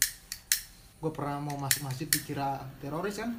Gue 1.03 1.11
pernah 1.13 1.43
mau 1.43 1.59
masuk 1.59 1.85
masjid 1.85 2.09
dikira 2.09 2.63
teroris 2.81 3.21
kan? 3.21 3.35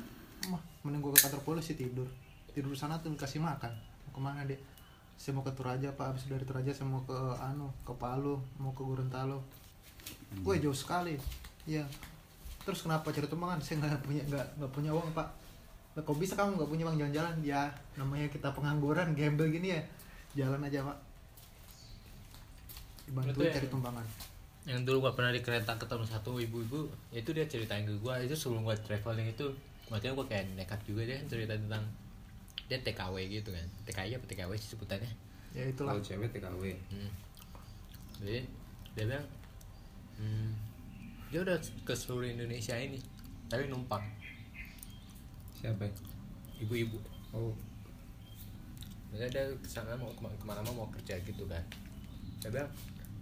Mah, 0.51 0.61
mending 0.85 1.01
gue 1.01 1.11
ke 1.17 1.25
kantor 1.25 1.41
polisi 1.41 1.73
tidur. 1.73 2.05
Tidur 2.51 2.75
di 2.75 2.79
sana 2.79 2.99
tuh 3.01 3.15
dikasih 3.15 3.41
makan. 3.41 3.73
Mau 4.05 4.11
ke 4.13 4.21
mana 4.21 4.43
dia 4.45 4.59
saya 5.15 5.31
mau 5.31 5.47
ke 5.47 5.51
Toraja 5.55 5.89
pak. 5.95 6.05
Habis 6.11 6.27
dari 6.27 6.43
Toraja 6.43 6.75
saya 6.75 6.87
mau 6.91 7.01
ke 7.07 7.15
anu 7.39 7.71
ke 7.87 7.93
Palu 7.95 8.37
mau 8.59 8.75
ke 8.75 8.83
Gorontalo. 8.83 9.39
Gue 10.43 10.59
jauh 10.59 10.75
sekali. 10.75 11.15
Iya. 11.65 11.87
Terus 12.67 12.83
kenapa 12.83 13.09
cari 13.15 13.25
tumbangan 13.25 13.63
saya 13.63 13.81
nggak 13.81 14.03
punya 14.03 14.23
nggak 14.27 14.45
nggak 14.59 14.71
punya 14.75 14.91
uang 14.91 15.09
pak. 15.15 15.27
Lah 15.95 16.03
kok 16.03 16.19
bisa 16.19 16.35
kamu 16.35 16.59
nggak 16.59 16.69
punya 16.69 16.83
uang 16.91 16.99
jalan-jalan? 16.99 17.35
Ya 17.41 17.71
namanya 17.95 18.27
kita 18.27 18.51
pengangguran 18.51 19.15
gembel 19.15 19.47
gini 19.49 19.73
ya. 19.73 19.81
Jalan 20.35 20.67
aja 20.67 20.83
pak 20.83 21.04
dibantu 23.05 23.39
Itu 23.39 23.41
ya. 23.45 23.53
cari 23.57 23.67
tumbangan 23.69 24.05
yang 24.65 24.81
dulu 24.81 25.05
gua 25.05 25.13
pernah 25.13 25.29
di 25.29 25.45
kereta 25.45 25.77
ketemu 25.77 26.05
satu 26.09 26.41
ibu-ibu 26.41 26.89
itu 27.13 27.29
dia 27.37 27.45
ceritain 27.45 27.85
ke 27.85 27.93
gua 28.01 28.17
itu 28.17 28.33
sebelum 28.33 28.65
gua 28.65 28.73
traveling 28.73 29.29
itu 29.29 29.45
maksudnya 29.93 30.17
gua 30.17 30.25
kayak 30.25 30.57
nekat 30.57 30.81
juga 30.89 31.05
dia 31.05 31.21
cerita 31.29 31.53
tentang 31.53 31.85
dia 32.65 32.81
TKW 32.81 33.15
gitu 33.29 33.53
kan. 33.53 33.61
TKI 33.85 34.17
apa 34.17 34.25
TKW 34.25 34.51
sih 34.57 34.73
sebutannya? 34.73 35.11
Ya 35.53 35.69
itulah. 35.69 35.93
Kalau 35.93 36.01
cewek 36.01 36.33
TKW 36.33 36.73
hmm. 36.73 37.11
jadi 38.25 38.41
dia 38.97 39.03
bilang 39.05 39.27
hmm, 40.17 40.49
dia 41.29 41.39
udah 41.45 41.57
ke 41.61 41.93
seluruh 41.93 42.25
Indonesia 42.25 42.73
ini 42.73 42.97
tapi 43.45 43.69
numpang. 43.69 44.01
Siapa? 45.61 45.85
Ibu-ibu. 46.57 46.97
Oh. 47.37 47.53
Misalnya 49.13 49.29
dia 49.29 49.43
ke 49.61 49.69
sana 49.69 49.93
mau 49.93 50.09
ke 50.09 50.21
mana, 50.25 50.33
ke 50.41 50.45
mana 50.49 50.59
mau 50.73 50.89
kerja 50.89 51.21
gitu 51.21 51.45
kan. 51.45 51.61
Dia 52.41 52.49
bilang 52.49 52.71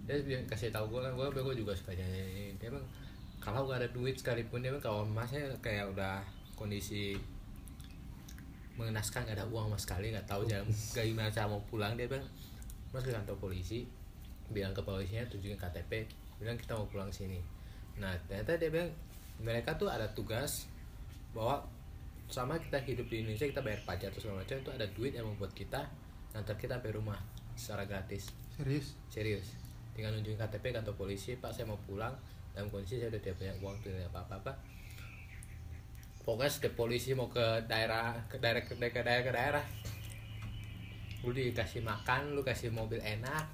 Dia 0.04 0.20
bilang- 0.20 0.44
kasih 0.44 0.68
tahu 0.68 0.92
gue 0.92 1.00
kan 1.00 1.12
Gue 1.16 1.28
gue 1.32 1.56
juga 1.64 1.72
suka 1.72 1.96
nyanyi 1.96 2.52
Dia 2.60 2.68
bilang 2.68 2.84
Kalau 3.40 3.64
gak 3.68 3.80
ada 3.80 3.88
duit 3.92 4.16
sekalipun 4.16 4.60
Dia 4.60 4.68
bilang 4.72 4.84
kalau 4.84 5.02
masnya 5.08 5.48
kayak 5.64 5.88
udah 5.96 6.20
kondisi 6.52 7.16
Mengenaskan 8.76 9.24
gak 9.24 9.40
ada 9.40 9.46
uang 9.48 9.72
sama 9.72 9.78
sekali 9.80 10.12
Gak 10.12 10.28
tahu 10.28 10.44
jalan 10.44 10.68
Gak 10.92 11.04
gimana 11.08 11.32
cara 11.32 11.48
mau 11.48 11.62
pulang 11.64 11.96
Dia 11.96 12.04
bilang 12.04 12.24
Mas 12.94 13.02
ke 13.02 13.10
kantor 13.10 13.34
polisi. 13.42 13.82
Bilang 14.54 14.70
ke 14.70 14.84
polisinya 14.84 15.24
tunjukin 15.26 15.56
KTP 15.56 16.06
Bilang 16.38 16.54
kita 16.60 16.76
mau 16.76 16.86
pulang 16.86 17.10
sini. 17.10 17.40
Nah 17.96 18.12
ternyata 18.28 18.60
dia 18.60 18.68
bilang 18.68 18.92
Mereka 19.40 19.80
tuh 19.80 19.88
ada 19.88 20.04
tugas 20.12 20.68
Bahwa 21.32 21.64
sama 22.28 22.56
kita 22.56 22.80
hidup 22.80 23.08
di 23.08 23.20
Indonesia 23.24 23.44
kita 23.44 23.60
bayar 23.60 23.80
pajak 23.84 24.08
atau 24.08 24.20
segala 24.20 24.40
macam 24.40 24.56
itu 24.56 24.70
ada 24.72 24.86
duit 24.96 25.12
yang 25.12 25.28
membuat 25.28 25.52
kita 25.52 25.84
ngantar 26.32 26.56
kita 26.56 26.80
sampai 26.80 26.96
rumah 26.96 27.20
secara 27.52 27.84
gratis. 27.84 28.32
Serius? 28.56 28.96
Serius 29.12 29.63
tinggal 29.94 30.12
nunjukin 30.12 30.36
KTP 30.36 30.74
kantor 30.74 30.94
polisi 30.98 31.38
pak 31.38 31.54
saya 31.54 31.70
mau 31.70 31.78
pulang. 31.86 32.12
Dalam 32.54 32.70
kondisi 32.70 33.02
saya 33.02 33.10
udah 33.10 33.22
tidak 33.22 33.38
punya 33.42 33.54
uang 33.62 33.76
tidak 33.82 34.06
apa 34.10 34.18
apa 34.26 34.34
apa 34.42 34.52
pokoknya 36.24 36.50
setiap 36.50 36.74
polisi 36.74 37.12
mau 37.12 37.28
ke 37.28 37.44
daerah 37.68 38.16
ke 38.26 38.40
daerah 38.40 38.64
ke 38.64 38.74
daerah 38.74 38.90
ke 38.90 39.00
daerah, 39.04 39.22
ke 39.22 39.32
daerah. 39.32 39.66
lu 41.24 41.32
dikasih 41.32 41.80
makan 41.80 42.36
lu 42.36 42.44
kasih 42.44 42.68
mobil 42.68 43.00
enak 43.00 43.48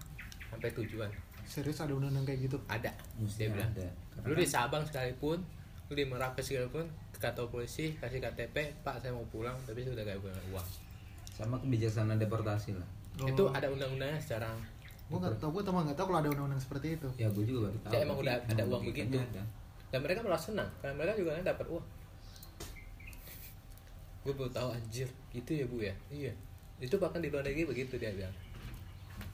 sampai 0.51 0.75
tujuan. 0.75 1.07
Serius 1.47 1.79
ada 1.79 1.95
undang-undang 1.95 2.27
kayak 2.27 2.51
gitu? 2.51 2.59
Ada. 2.67 2.91
Mesti 3.15 3.47
dia 3.47 3.55
bilang 3.55 3.71
ada. 3.71 3.87
lu 4.27 4.35
di 4.35 4.43
Sabang 4.43 4.83
sekalipun 4.83 5.39
lu 5.87 5.93
di 5.95 6.03
Merauke 6.03 6.43
sekalipun 6.43 6.91
ke 7.15 7.19
kantor 7.23 7.47
polisi 7.47 7.95
kasih 8.03 8.19
KTP 8.19 8.83
pak 8.83 8.99
saya 8.99 9.15
mau 9.15 9.23
pulang 9.31 9.55
tapi 9.67 9.87
sudah 9.87 10.03
gak 10.03 10.19
punya 10.19 10.35
uang. 10.51 10.69
Sama 11.31 11.63
kebijaksanaan 11.63 12.19
deportasi 12.19 12.75
lah. 12.75 12.89
Itu 13.23 13.47
ada 13.55 13.71
undang-undangnya 13.71 14.19
secara 14.19 14.51
gue 15.11 15.19
nggak 15.19 15.37
tau 15.37 15.51
gue 15.51 15.59
teman 15.61 15.83
nggak 15.83 15.97
tau 15.97 16.07
kalau 16.07 16.19
ada 16.19 16.31
undang-undang 16.31 16.59
seperti 16.59 16.95
itu. 16.95 17.09
Ya 17.17 17.27
gue 17.29 17.43
juga 17.43 17.67
baru 17.67 17.79
tahu. 17.81 17.93
Ya, 17.93 17.99
emang 18.01 18.17
udah 18.17 18.35
ada 18.41 18.63
uang 18.65 18.83
begitu. 18.85 19.19
ada. 19.19 19.43
dan 19.91 19.99
mereka 20.01 20.23
malah 20.23 20.39
senang 20.39 20.71
karena 20.79 20.95
mereka 20.95 21.15
juga 21.17 21.31
kan 21.35 21.45
dapat 21.45 21.67
uang. 21.69 21.87
Gue 24.21 24.33
baru 24.33 24.51
tahu 24.51 24.69
anjir 24.71 25.09
gitu 25.31 25.51
ya 25.53 25.65
bu 25.67 25.77
ya? 25.81 25.95
Iya. 26.09 26.33
Itu 26.79 26.97
bahkan 26.97 27.19
di 27.19 27.29
luar 27.29 27.43
negeri 27.43 27.67
begitu 27.67 27.97
dia 27.97 28.13
bilang. 28.13 28.33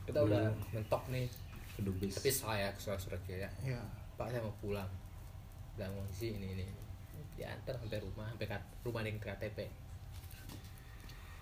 Kita 0.02 0.16
Oh. 0.16 0.26
udah 0.26 0.47
mentok 0.73 1.04
nih. 1.09 1.28
Kedubes 1.76 2.16
tapi 2.16 2.33
saya 2.33 2.73
ke 2.73 2.80
surat-surat 2.80 3.21
ya 3.28 3.45
ya 3.61 3.76
pak 4.16 4.33
saya 4.33 4.40
mau 4.40 4.54
pulang. 4.56 4.88
Dalam 5.76 5.92
kondisi 5.95 6.33
ini 6.33 6.56
ini 6.56 6.64
diantar 7.37 7.76
sampai 7.76 8.00
rumah 8.00 8.25
sampai 8.26 8.49
kat- 8.49 8.73
rumah 8.80 9.04
dengan 9.04 9.21
KTP 9.21 9.68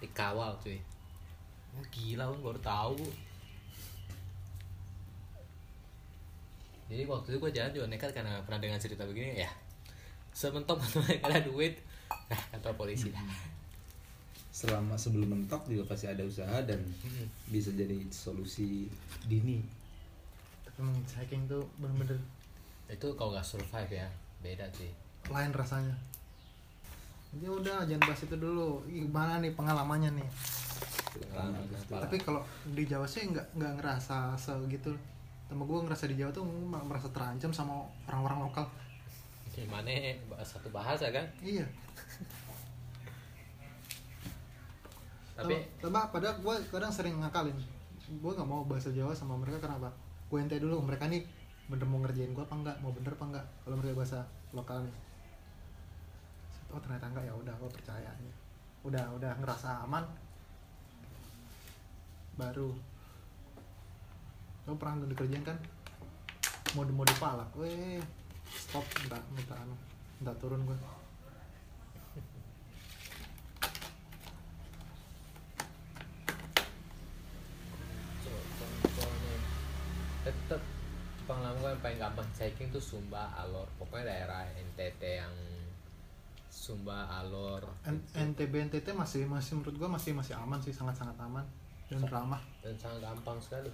dikawal 0.00 0.58
cuy. 0.58 0.82
Oh, 1.72 1.84
gila 1.88 2.26
lu 2.28 2.38
baru 2.40 2.58
tahu 2.60 2.98
jadi 6.90 7.02
waktu 7.08 7.34
itu 7.34 7.38
gue 7.40 7.52
jalan 7.54 7.70
juga 7.72 7.86
nekat 7.88 8.10
karena 8.12 8.40
pernah 8.44 8.60
dengar 8.60 8.78
cerita 8.80 9.02
begini 9.08 9.40
ya. 9.40 9.50
Sementok 10.34 10.78
ada 11.26 11.40
duit. 11.40 11.80
Nah 12.28 12.40
kantor 12.52 12.74
polisi 12.76 13.08
dah 13.14 13.22
selama 14.54 14.94
sebelum 14.94 15.34
mentok 15.34 15.66
juga 15.66 15.82
pasti 15.90 16.06
ada 16.06 16.22
usaha 16.22 16.62
dan 16.62 16.78
Mm-mm. 16.78 17.26
bisa 17.50 17.74
jadi 17.74 17.98
solusi 18.14 18.86
dini. 19.26 19.58
Tapi 20.62 20.78
emang 20.78 20.94
hiking 21.10 21.50
tuh 21.50 21.66
bener-bener 21.82 22.22
itu 22.86 23.08
kalau 23.18 23.34
nggak 23.34 23.42
survive 23.42 23.90
ya 23.90 24.06
beda 24.46 24.70
sih. 24.70 24.86
lain 25.26 25.50
rasanya. 25.50 25.96
Ya 27.42 27.50
udah 27.50 27.82
jangan 27.82 28.06
bahas 28.06 28.22
itu 28.22 28.36
dulu. 28.38 28.78
Gimana 28.86 29.42
nih 29.42 29.50
pengalamannya 29.58 30.22
nih? 30.22 30.28
Pengalaman 31.18 31.66
tapi 31.90 32.16
kalau 32.22 32.46
di 32.70 32.86
Jawa 32.86 33.10
sih 33.10 33.26
nggak 33.26 33.58
nggak 33.58 33.72
ngerasa 33.82 34.38
segitu 34.38 34.94
sama 35.44 35.62
gue 35.68 35.78
ngerasa 35.84 36.04
di 36.08 36.16
Jawa 36.16 36.32
tuh 36.32 36.44
merasa 36.70 37.08
terancam 37.12 37.52
sama 37.52 37.84
orang-orang 38.08 38.48
lokal. 38.48 38.66
Gimana 39.54 39.90
satu 40.42 40.68
bahasa 40.74 41.12
kan 41.14 41.22
iya. 41.44 41.62
Tapi 45.34 45.54
tapi 45.82 45.98
padahal 46.10 46.38
gue 46.42 46.54
kadang 46.70 46.90
sering 46.90 47.18
ngakalin. 47.22 47.54
Gue 48.18 48.32
nggak 48.34 48.48
mau 48.48 48.66
bahasa 48.66 48.90
Jawa 48.90 49.14
sama 49.14 49.38
mereka 49.38 49.62
kenapa 49.66 49.90
gue 50.30 50.38
ente 50.40 50.58
dulu 50.58 50.82
mereka 50.82 51.06
nih 51.06 51.22
bener 51.70 51.86
mau 51.86 52.02
ngerjain 52.02 52.34
gue 52.34 52.44
apa 52.44 52.54
enggak 52.58 52.76
mau 52.84 52.92
bener 52.92 53.14
apa 53.16 53.24
enggak 53.24 53.46
kalau 53.62 53.76
mereka 53.78 53.94
bahasa 53.94 54.20
lokal 54.50 54.82
nih. 54.82 54.96
Oh 56.74 56.80
ternyata 56.82 57.06
enggak 57.14 57.24
ya 57.30 57.34
udah 57.34 57.54
gue 57.54 57.70
percaya 57.70 58.08
aja. 58.08 58.32
udah 58.84 59.04
udah 59.16 59.32
ngerasa 59.40 59.86
aman. 59.88 60.04
Baru 62.36 62.74
lo 64.64 64.76
pernah 64.80 65.04
dikerjain 65.04 65.44
kan? 65.44 65.58
Mode-mode 66.72 67.14
palak. 67.20 67.50
Weh 67.60 68.00
stop. 68.48 68.84
Minta 69.04 69.18
minta 69.36 69.54
anu. 69.60 69.76
Minta 70.20 70.32
turun 70.40 70.64
gue 70.64 70.78
tetap 80.24 80.60
pengalaman 81.28 81.60
gue 81.60 81.70
yang 81.76 81.82
paling 81.84 82.00
gampang 82.00 82.28
hiking 82.40 82.68
tuh 82.72 82.80
Sumba 82.80 83.28
Alor. 83.36 83.68
Pokoknya 83.76 84.08
daerah 84.08 84.48
NTT 84.56 85.02
yang 85.20 85.36
Sumba 86.48 87.04
Alor. 87.20 87.68
N- 87.84 88.08
NTB 88.12 88.72
NTT 88.72 88.96
masih 88.96 89.28
masih 89.28 89.60
menurut 89.60 89.76
gua 89.76 89.88
masih 89.92 90.16
masih 90.16 90.32
aman 90.32 90.56
sih. 90.64 90.72
Sangat 90.72 90.96
sangat 90.96 91.20
aman 91.20 91.44
dan 91.92 92.00
ramah. 92.08 92.40
Dan 92.64 92.72
sangat 92.80 93.04
gampang 93.04 93.36
sekali 93.36 93.68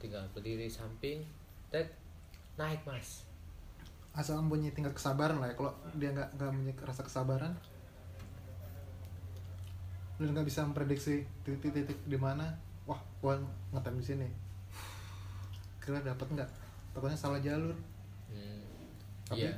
tinggal 0.00 0.24
berdiri 0.32 0.66
samping 0.66 1.22
tek 1.68 1.92
naik 2.56 2.80
mas. 2.88 3.28
Asal 4.16 4.42
punya 4.48 4.72
tingkat 4.74 4.96
kesabaran 4.96 5.38
lah 5.38 5.52
ya. 5.52 5.54
Kalau 5.54 5.72
dia 5.94 6.10
nggak 6.10 6.34
nggak 6.34 6.50
punya 6.50 6.74
rasa 6.82 7.02
kesabaran 7.04 7.52
lu 10.20 10.28
nggak 10.36 10.44
bisa 10.44 10.60
memprediksi 10.68 11.24
titik-titik 11.48 11.96
di 12.04 12.18
mana 12.20 12.52
wah 12.84 13.00
gua 13.24 13.40
ngetem 13.72 13.96
di 13.96 14.04
sini. 14.04 14.28
Kira 15.80 16.04
dapat 16.04 16.28
nggak? 16.28 16.50
Takutnya 16.92 17.16
salah 17.16 17.40
jalur. 17.40 17.72
Hmm, 18.28 18.60
Tapi- 19.32 19.48
iya. 19.48 19.56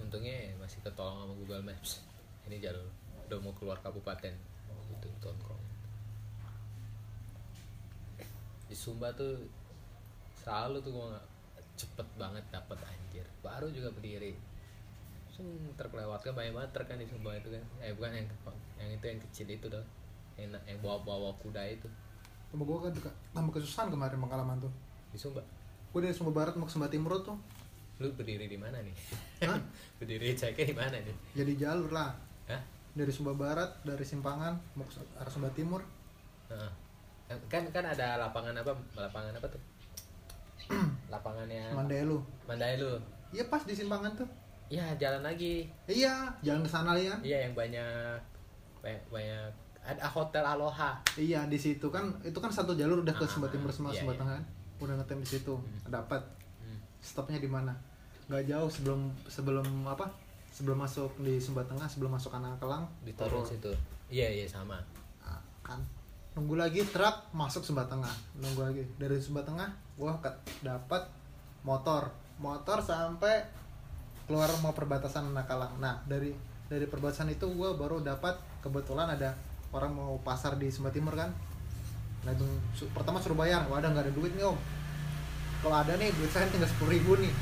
Untungnya 0.00 0.56
masih 0.56 0.80
ketolong 0.80 1.20
sama 1.20 1.34
Google 1.36 1.60
Maps. 1.68 2.00
Ini 2.48 2.64
jalur 2.64 2.88
udah 3.28 3.38
mau 3.44 3.52
keluar 3.52 3.76
kabupaten 3.84 4.32
itu 4.88 5.08
Tongkrong 5.20 5.67
di 8.68 8.76
Sumba 8.76 9.08
tuh 9.16 9.40
selalu 10.44 10.84
tuh 10.84 10.92
gua 10.92 11.16
nggak 11.16 11.26
cepet 11.80 12.08
banget 12.20 12.44
dapet 12.52 12.78
anjir. 12.84 13.26
Baru 13.40 13.72
juga 13.72 13.88
berdiri. 13.90 14.36
Sung, 15.32 15.48
terkelewatkan 15.74 16.34
banyak 16.34 16.52
banget 16.52 16.70
truk 16.76 16.86
kan 16.92 16.98
di 17.00 17.08
Sumba 17.08 17.32
itu 17.34 17.48
kan. 17.48 17.64
Eh 17.80 17.92
bukan 17.96 18.12
yang 18.12 18.26
yang 18.78 18.90
itu 18.94 19.04
yang 19.08 19.20
kecil 19.28 19.46
itu 19.48 19.66
dah 19.66 19.84
yang, 20.36 20.52
yang 20.68 20.78
bawa 20.84 21.00
bawa 21.02 21.30
kuda 21.40 21.64
itu. 21.66 21.88
Sama 22.52 22.62
gua 22.68 22.88
kan 22.88 22.92
juga 22.92 23.10
tambah 23.32 23.56
kesusahan 23.56 23.88
kemarin 23.88 24.20
pengalaman 24.20 24.56
tuh. 24.60 24.72
Di 25.10 25.18
Sumba? 25.18 25.42
Gua 25.90 26.00
dari 26.04 26.14
Sumba 26.14 26.32
Barat 26.36 26.54
mau 26.60 26.68
ke 26.68 26.72
Sumba 26.76 26.92
Timur 26.92 27.16
tuh. 27.24 27.40
Lu 27.98 28.14
berdiri 28.14 28.46
di 28.46 28.54
mana 28.54 28.78
nih? 28.78 28.94
Hah? 29.42 29.58
berdiri 29.98 30.36
ceknya 30.36 30.70
di 30.70 30.76
mana 30.76 30.96
nih? 31.02 31.16
Jadi 31.34 31.52
jalur 31.58 31.90
lah. 31.90 32.28
Dari 32.98 33.14
Sumba 33.14 33.30
Barat 33.30 33.78
dari 33.86 34.02
Simpangan 34.02 34.58
mau 34.74 34.82
ke 34.82 34.98
arah 35.22 35.30
Sumba 35.30 35.54
Timur. 35.54 35.86
Heeh. 36.50 36.87
Kan 37.28 37.62
kan 37.68 37.84
ada 37.84 38.16
lapangan 38.16 38.56
apa 38.56 38.72
lapangan 38.96 39.32
apa 39.36 39.46
tuh? 39.46 39.62
Lapangannya 41.12 41.72
Mandailu 41.72 42.20
Mandailu 42.44 43.00
iya 43.28 43.44
pas 43.46 43.60
di 43.64 43.72
Simpangan 43.72 44.12
tuh. 44.16 44.28
Iya 44.68 44.84
jalan 45.00 45.24
lagi. 45.24 45.64
Iya 45.84 46.28
jalan 46.40 46.60
ke 46.60 46.68
sana 46.68 46.92
ya. 46.92 47.12
Iya 47.20 47.48
yang 47.48 47.54
banyak 47.56 48.16
banyak, 48.80 49.00
banyak. 49.08 49.48
Ada 49.80 50.04
hotel 50.04 50.44
Aloha. 50.44 50.96
Iya 51.16 51.44
di 51.48 51.56
situ 51.56 51.88
kan 51.88 52.04
itu 52.20 52.36
kan 52.36 52.52
satu 52.52 52.72
jalur 52.72 53.00
udah 53.00 53.12
ke 53.12 53.24
Ah, 53.24 53.28
Sumba 53.28 53.48
Timur 53.48 53.72
sama 53.72 53.92
iya, 53.92 54.00
Sumba 54.00 54.12
iya. 54.12 54.20
Tengah 54.20 54.38
udah 54.80 54.94
ngetem 55.00 55.18
di 55.24 55.28
situ. 55.28 55.54
Dapat 55.88 56.20
Hmm. 56.60 56.76
stopnya 57.00 57.40
di 57.40 57.48
mana? 57.48 57.72
Nggak 58.28 58.44
jauh 58.44 58.68
sebelum 58.68 59.08
sebelum 59.24 59.64
apa? 59.84 60.04
Sebelum 60.52 60.76
masuk 60.76 61.16
di 61.20 61.40
Sumba 61.40 61.64
Tengah 61.64 61.88
sebelum 61.88 62.12
masuk 62.12 62.28
kanan 62.28 62.52
kelang. 62.60 62.84
Diturun 63.04 63.40
turun. 63.40 63.48
situ. 63.48 63.72
Iya 64.08 64.28
iya 64.28 64.44
sama. 64.44 64.76
Nah, 65.20 65.40
kan 65.64 65.80
nunggu 66.38 66.54
lagi 66.54 66.86
truk 66.86 67.34
masuk 67.34 67.66
Sumba 67.66 67.82
Tengah. 67.90 68.14
Nunggu 68.38 68.62
lagi. 68.62 68.86
Dari 68.94 69.18
Sumba 69.18 69.42
Tengah 69.42 69.66
gua 69.98 70.14
ke- 70.22 70.62
dapat 70.62 71.02
motor. 71.66 72.14
Motor 72.38 72.78
sampai 72.78 73.42
keluar 74.30 74.46
mau 74.62 74.70
perbatasan 74.70 75.34
Nakalang. 75.34 75.74
Nah 75.82 75.98
dari 76.06 76.30
dari 76.70 76.86
perbatasan 76.86 77.34
itu 77.34 77.50
gua 77.58 77.74
baru 77.74 77.98
dapat 77.98 78.38
kebetulan 78.62 79.10
ada 79.10 79.34
orang 79.74 79.90
mau 79.90 80.14
pasar 80.22 80.54
di 80.54 80.70
Sumba 80.70 80.94
Timur 80.94 81.18
kan. 81.18 81.34
Langsung 82.22 82.46
su- 82.70 82.86
pertama 82.94 83.18
suruh 83.18 83.34
bayar. 83.34 83.66
Wadah 83.66 83.90
nggak 83.90 84.06
ada 84.06 84.14
duit 84.14 84.30
nih 84.38 84.46
om. 84.46 84.54
Kalau 85.58 85.74
ada 85.74 85.98
nih 85.98 86.14
duit 86.14 86.30
saya 86.30 86.46
tinggal 86.46 86.70
sepuluh 86.70 86.94
ribu 86.94 87.18
nih. 87.18 87.34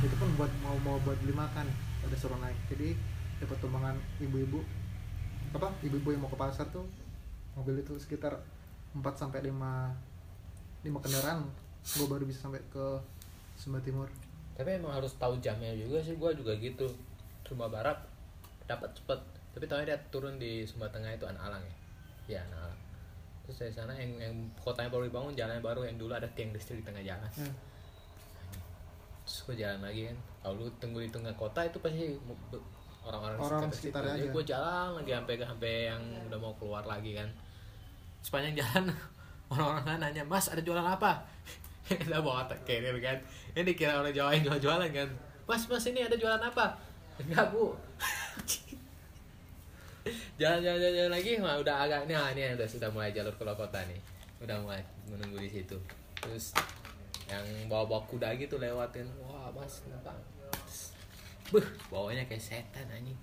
Itu 0.00 0.16
pun 0.16 0.32
buat 0.40 0.48
mau 0.64 0.80
mau 0.80 0.96
buat 1.04 1.20
beli 1.20 1.36
makan. 1.36 1.68
Ada 2.08 2.16
suruh 2.16 2.40
naik. 2.40 2.56
Jadi 2.72 2.96
dapat 3.44 3.60
tumbangan 3.60 4.00
ibu-ibu 4.16 4.64
apa 5.50 5.66
ibu-ibu 5.82 6.14
yang 6.14 6.22
mau 6.22 6.30
ke 6.30 6.38
pasar 6.38 6.62
tuh 6.70 6.86
mobil 7.58 7.82
itu 7.82 7.94
sekitar 7.98 8.38
4 8.94 9.02
sampai 9.14 9.46
5 9.46 10.86
5 10.86 11.04
kendaraan 11.04 11.46
gue 11.80 12.06
baru 12.06 12.24
bisa 12.28 12.46
sampai 12.46 12.60
ke 12.68 12.86
Sumba 13.56 13.80
Timur. 13.84 14.08
Tapi 14.56 14.76
emang 14.76 14.92
harus 14.92 15.16
tahu 15.16 15.36
jamnya 15.40 15.72
juga 15.76 16.00
sih 16.00 16.16
gua 16.16 16.32
juga 16.32 16.56
gitu. 16.56 16.88
Sumba 17.44 17.68
Barat 17.68 17.96
dapat 18.64 18.92
cepet. 18.96 19.20
Tapi 19.56 19.64
tahu 19.68 19.84
dia 19.84 20.00
turun 20.08 20.36
di 20.40 20.64
Sumba 20.64 20.88
Tengah 20.88 21.12
itu 21.16 21.24
anak 21.28 21.42
alang 21.48 21.62
ya? 21.64 21.76
Iya 22.36 22.40
anak 22.48 22.58
alang 22.68 22.80
terus 23.50 23.66
dari 23.66 23.74
sana 23.74 23.92
yang, 23.98 24.14
yang 24.22 24.34
kotanya 24.62 24.94
baru 24.94 25.10
dibangun 25.10 25.34
jalan 25.34 25.58
baru 25.58 25.82
yang 25.82 25.98
dulu 25.98 26.14
ada 26.14 26.30
tiang 26.38 26.54
listrik 26.54 26.82
di 26.82 26.86
tengah 26.86 27.02
jalan. 27.02 27.26
Ya. 27.34 27.50
terus 29.26 29.38
gue 29.42 29.56
jalan 29.58 29.82
lagi 29.82 30.06
kan. 30.06 30.18
Kalau 30.46 30.54
lu 30.54 30.66
tunggu 30.78 31.02
di 31.02 31.10
tengah 31.10 31.34
kota 31.34 31.66
itu 31.66 31.82
pasti 31.82 32.14
orang-orang 33.04 33.38
Orang 33.40 33.62
sekitar 33.72 34.02
sekitar 34.02 34.02
jadi 34.12 34.28
aja. 34.28 34.32
gue 34.34 34.44
jalan 34.44 34.88
lagi 35.00 35.10
sampai 35.16 35.34
sampai 35.40 35.72
yang 35.88 36.02
udah 36.28 36.38
mau 36.38 36.52
keluar 36.60 36.84
lagi 36.84 37.16
kan. 37.16 37.28
Sepanjang 38.20 38.54
jalan 38.60 38.84
orang-orang 39.52 39.84
kan 39.84 39.98
nanya 39.98 40.22
mas 40.28 40.46
ada 40.52 40.60
jualan 40.60 40.84
apa? 40.84 41.24
Kita 41.88 42.22
bawa 42.22 42.46
carrier 42.62 42.96
kan. 43.02 43.18
Ini 43.56 43.70
kira 43.74 43.98
orang 43.98 44.14
Jawa 44.14 44.30
yang 44.36 44.46
jual-jualan 44.46 44.90
kan. 44.94 45.08
Mas 45.50 45.66
mas 45.66 45.82
ini 45.90 46.06
ada 46.06 46.14
jualan 46.14 46.38
apa? 46.38 46.78
Enggak 47.20 47.50
bu. 47.50 47.74
Jalan 50.40 50.64
jalan 50.64 50.78
jalan, 50.80 50.94
jalan 50.96 51.12
lagi 51.12 51.30
mah 51.36 51.60
udah 51.60 51.76
agak 51.84 52.08
nah 52.08 52.32
ini 52.32 52.56
udah 52.56 52.64
sudah 52.64 52.88
mulai 52.88 53.12
jalur 53.12 53.34
keluar 53.36 53.58
kota 53.58 53.82
nih. 53.84 54.00
Udah 54.40 54.56
mulai 54.62 54.80
menunggu 55.10 55.36
di 55.42 55.50
situ. 55.50 55.76
Terus 56.22 56.56
yang 57.28 57.44
bawa 57.68 57.84
bawa 57.84 58.02
kuda 58.08 58.32
gitu 58.40 58.56
lewatin. 58.56 59.04
Wah 59.20 59.52
mas 59.52 59.84
kenapa 59.84 60.14
Buh, 61.50 61.66
bawanya 61.90 62.22
kayak 62.30 62.42
setan 62.42 62.86
anjing. 62.86 63.18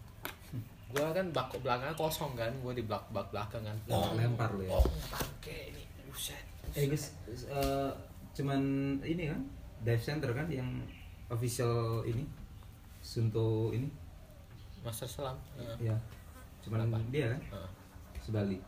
Gua 0.92 1.12
kan 1.12 1.28
bak 1.36 1.52
belakang 1.60 1.92
kosong 1.96 2.32
kan 2.36 2.52
gua 2.64 2.72
di 2.72 2.84
belak 2.84 3.04
bak 3.12 3.28
belakang 3.32 3.64
kan. 3.64 3.78
Lempar 4.16 4.52
lu 4.56 4.68
ya? 4.68 4.76
Oh 4.76 4.84
bangke 5.12 5.72
ini 5.76 5.84
buset. 6.08 6.44
Eh 6.76 6.88
guys 6.88 7.16
eh, 7.28 7.92
cuman 8.36 8.62
ini 9.04 9.32
kan 9.32 9.40
dive 9.84 10.04
center 10.04 10.32
kan 10.36 10.48
yang 10.52 10.68
official 11.32 12.04
ini 12.04 12.24
Sunto 13.04 13.72
ini. 13.72 13.88
Master 14.84 15.08
selam 15.08 15.36
Heeh. 15.60 15.92
ya 15.92 15.98
cuman 16.64 16.88
Kenapa? 16.88 17.00
dia 17.12 17.26
kan 17.36 17.42
Heeh. 17.52 17.70
sebalik. 18.24 18.62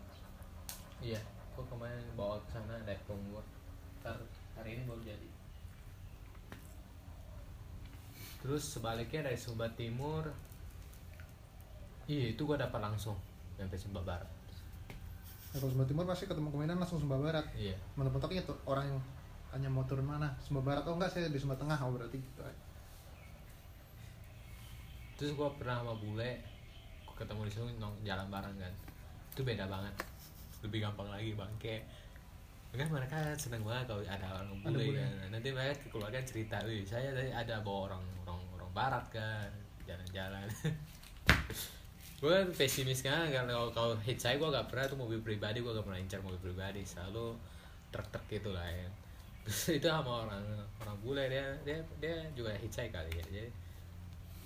Iya 1.00 1.20
gua 1.56 1.64
kemarin 1.68 2.04
bawa 2.16 2.36
ke 2.44 2.56
sana 2.56 2.76
dive 2.84 3.04
gua. 3.32 3.44
Ntar 4.04 4.16
hari 4.60 4.76
ini 4.80 4.84
baru 4.88 5.00
jadi 5.04 5.28
terus 8.40 8.64
sebaliknya 8.64 9.28
dari 9.28 9.38
Sumba 9.38 9.68
Timur 9.76 10.32
iya 12.08 12.32
itu 12.32 12.42
gua 12.48 12.56
dapat 12.56 12.80
langsung 12.80 13.16
sampai 13.60 13.76
Sumba 13.76 14.00
Barat. 14.02 14.30
Nah, 15.52 15.58
kalau 15.60 15.72
Sumba 15.76 15.86
Timur 15.86 16.08
pasti 16.08 16.26
ketemu 16.26 16.48
kemudian 16.48 16.80
langsung 16.80 17.04
Sumba 17.04 17.20
Barat. 17.20 17.44
Iya. 17.54 17.76
Mentok-mentoknya 18.00 18.48
tuh 18.48 18.56
orang 18.64 18.88
yang 18.88 19.00
hanya 19.52 19.68
mau 19.68 19.84
turun 19.84 20.08
mana 20.08 20.32
Sumba 20.40 20.64
Barat. 20.64 20.88
Oh 20.88 20.96
enggak 20.96 21.12
saya 21.12 21.28
di 21.28 21.36
Sumba 21.36 21.60
Tengah 21.60 21.76
oh 21.84 21.92
berarti 21.92 22.18
gitu. 22.18 22.42
Aja. 22.42 22.64
terus 25.20 25.36
gua 25.36 25.52
pernah 25.52 25.84
sama 25.84 26.00
bule 26.00 26.40
ketemu 27.20 27.44
di 27.44 27.52
sini 27.52 27.76
nong 27.76 28.00
jalan 28.08 28.32
bareng 28.32 28.56
kan. 28.56 28.74
Itu 29.36 29.44
beda 29.44 29.68
banget. 29.68 29.92
Lebih 30.64 30.80
gampang 30.88 31.12
lagi 31.12 31.36
bangke 31.36 31.84
kan 32.70 32.88
mereka 32.94 33.18
seneng 33.34 33.66
banget 33.66 33.90
kalau 33.90 34.02
ada 34.06 34.28
orang 34.30 34.62
bule 34.62 34.94
kan. 34.94 35.34
Nanti 35.34 35.50
mereka 35.50 35.90
keluarga 35.90 36.22
cerita 36.22 36.62
wih 36.70 36.86
saya 36.86 37.10
tadi 37.12 37.34
ada 37.34 37.66
bawa 37.66 37.90
orang 37.94 38.04
orang 38.26 38.42
orang 38.54 38.72
barat 38.78 39.06
kan. 39.10 39.50
Jalan-jalan. 39.90 40.46
Gue 42.20 42.36
kan 42.36 42.48
pesimis 42.52 43.00
kan 43.00 43.32
karena 43.32 43.56
kalau 43.56 43.72
kalau 43.72 43.96
hit 44.04 44.20
saya 44.20 44.36
gue 44.36 44.52
gak 44.52 44.68
pernah 44.68 44.92
tuh 44.92 45.00
mobil 45.00 45.24
pribadi 45.24 45.64
gue 45.64 45.72
gak 45.72 45.88
pernah 45.88 46.04
incar 46.04 46.20
mobil 46.22 46.52
pribadi. 46.52 46.84
Selalu 46.84 47.34
truk-truk 47.90 48.26
gitu 48.30 48.52
lah 48.54 48.68
ya. 48.68 48.90
Itu 49.80 49.88
sama 49.88 50.30
orang 50.30 50.44
orang 50.84 50.98
bule 51.02 51.26
dia 51.26 51.48
dia 51.64 51.80
dia 51.98 52.22
juga 52.36 52.54
hit 52.60 52.70
saya 52.70 52.92
kali 52.94 53.18
ya. 53.18 53.24
Jadi 53.24 53.50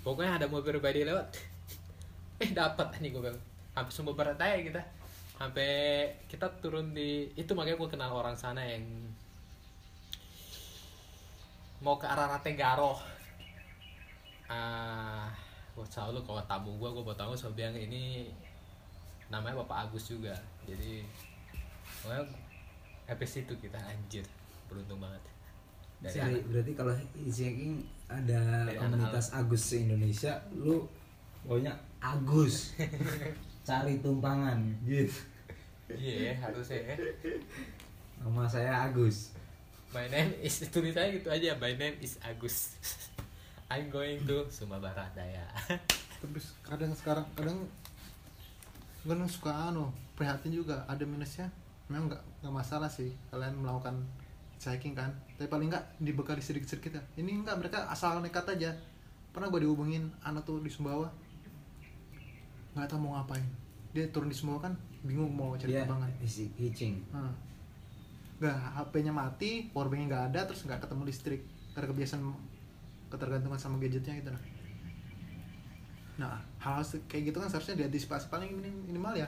pokoknya 0.06 0.40
ada 0.40 0.46
mobil 0.48 0.80
pribadi 0.80 1.04
lewat. 1.04 1.28
Eh 2.42 2.50
dapat 2.50 2.98
nih 2.98 3.14
gue 3.14 3.22
bilang. 3.22 3.42
Hampir 3.74 3.92
sumber 3.94 4.14
barat 4.14 4.38
aja 4.38 4.58
kita 4.58 4.82
sampai 5.34 5.70
kita 6.30 6.46
turun 6.62 6.94
di 6.94 7.26
itu 7.34 7.50
makanya 7.58 7.78
gue 7.78 7.90
kenal 7.90 8.10
orang 8.14 8.38
sana 8.38 8.62
yang 8.62 8.86
mau 11.82 11.98
ke 11.98 12.06
arah 12.06 12.38
Ratenggaro 12.38 12.96
ah 14.46 15.28
gue 15.74 15.86
selalu 15.90 16.22
kalau 16.22 16.42
tamu 16.46 16.70
gue 16.78 16.88
gue 16.94 17.02
buat 17.02 17.18
tamu 17.18 17.34
selalu 17.34 17.54
bilang 17.58 17.76
ini 17.76 18.30
namanya 19.32 19.64
bapak 19.64 19.90
Agus 19.90 20.06
juga. 20.06 20.36
Jadi 20.68 21.02
pokoknya 22.00 22.22
habis 23.10 23.30
itu 23.34 23.54
kita 23.58 23.78
anjir 23.82 24.24
beruntung 24.70 25.02
banget. 25.02 25.22
Dari 25.98 26.14
Jadi, 26.14 26.36
anak. 26.38 26.44
berarti 26.52 26.72
kalau 26.76 26.94
hitchhiking 27.16 27.74
ada 28.06 28.68
Dari 28.70 28.78
komunitas 28.78 29.26
Agus 29.34 29.62
se 29.64 29.76
Indonesia 29.82 30.32
lu 30.54 30.84
pokoknya 31.42 31.72
Agus 31.98 32.76
cari 33.64 33.98
tumpangan 34.04 34.60
gitu. 34.84 35.16
Iya 35.88 36.36
harusnya 36.36 36.92
ya. 36.92 36.96
Nama 38.20 38.44
saya 38.44 38.88
Agus. 38.88 39.32
My 39.92 40.04
name 40.12 40.36
is 40.44 40.60
tulisannya 40.68 41.20
gitu 41.20 41.32
aja. 41.32 41.56
My 41.56 41.72
name 41.72 41.96
is 42.04 42.20
Agus. 42.20 42.76
I'm 43.72 43.88
going 43.88 44.20
to 44.28 44.44
Sumba 44.52 44.76
Barat 44.76 45.08
Daya. 45.16 45.44
tapi 46.20 46.40
kadang 46.64 46.92
sekarang 46.96 47.26
kadang 47.36 47.60
kadang 49.04 49.28
suka 49.28 49.52
anu 49.72 49.92
prihatin 50.16 50.52
juga 50.52 50.84
ada 50.84 51.04
minusnya. 51.08 51.48
Memang 51.88 52.12
nggak 52.12 52.22
nggak 52.44 52.54
masalah 52.54 52.88
sih 52.92 53.12
kalian 53.32 53.56
melakukan 53.64 53.96
hiking 54.60 54.92
kan. 54.96 55.12
Tapi 55.36 55.48
paling 55.48 55.72
nggak 55.72 56.00
dibekali 56.00 56.40
sedikit-sedikit 56.40 57.00
ya. 57.00 57.02
Ini 57.20 57.44
nggak 57.44 57.56
mereka 57.60 57.88
asal 57.88 58.20
nekat 58.20 58.44
aja. 58.56 58.76
Pernah 59.32 59.48
gue 59.48 59.64
dihubungin 59.64 60.12
anak 60.24 60.44
tuh 60.48 60.60
di 60.60 60.68
Sumbawa 60.72 61.08
nggak 62.74 62.86
tahu 62.86 62.98
mau 63.00 63.12
ngapain 63.14 63.44
dia 63.90 64.04
turun 64.08 64.26
di 64.26 64.34
Sumbawa 64.34 64.60
kan 64.62 64.74
bingung 65.00 65.30
mau 65.30 65.54
cari 65.54 65.70
dia 65.70 65.82
tembangan 65.82 66.10
isi- 66.18 66.50
hitching 66.54 66.98
Hmm. 67.08 67.30
nggak 68.36 68.50
HP-nya 68.74 69.12
mati, 69.12 69.50
powerbanknya 69.68 70.06
nggak 70.06 70.24
ada, 70.28 70.40
terus 70.44 70.62
nggak 70.62 70.80
ketemu 70.80 71.02
listrik 71.04 71.40
karena 71.70 71.86
kebiasaan 71.88 72.22
ketergantungan 73.08 73.56
sama 73.56 73.78
gadgetnya 73.78 74.14
gitu 74.16 74.28
nah. 74.28 74.42
Nah, 76.16 76.34
hal-hal 76.58 76.82
se- 76.84 77.02
kayak 77.04 77.30
gitu 77.30 77.38
kan 77.38 77.48
seharusnya 77.48 77.74
diantisipasi 77.76 78.26
paling 78.28 78.50
minim- 78.52 78.84
minimal 78.84 79.14
ya 79.16 79.26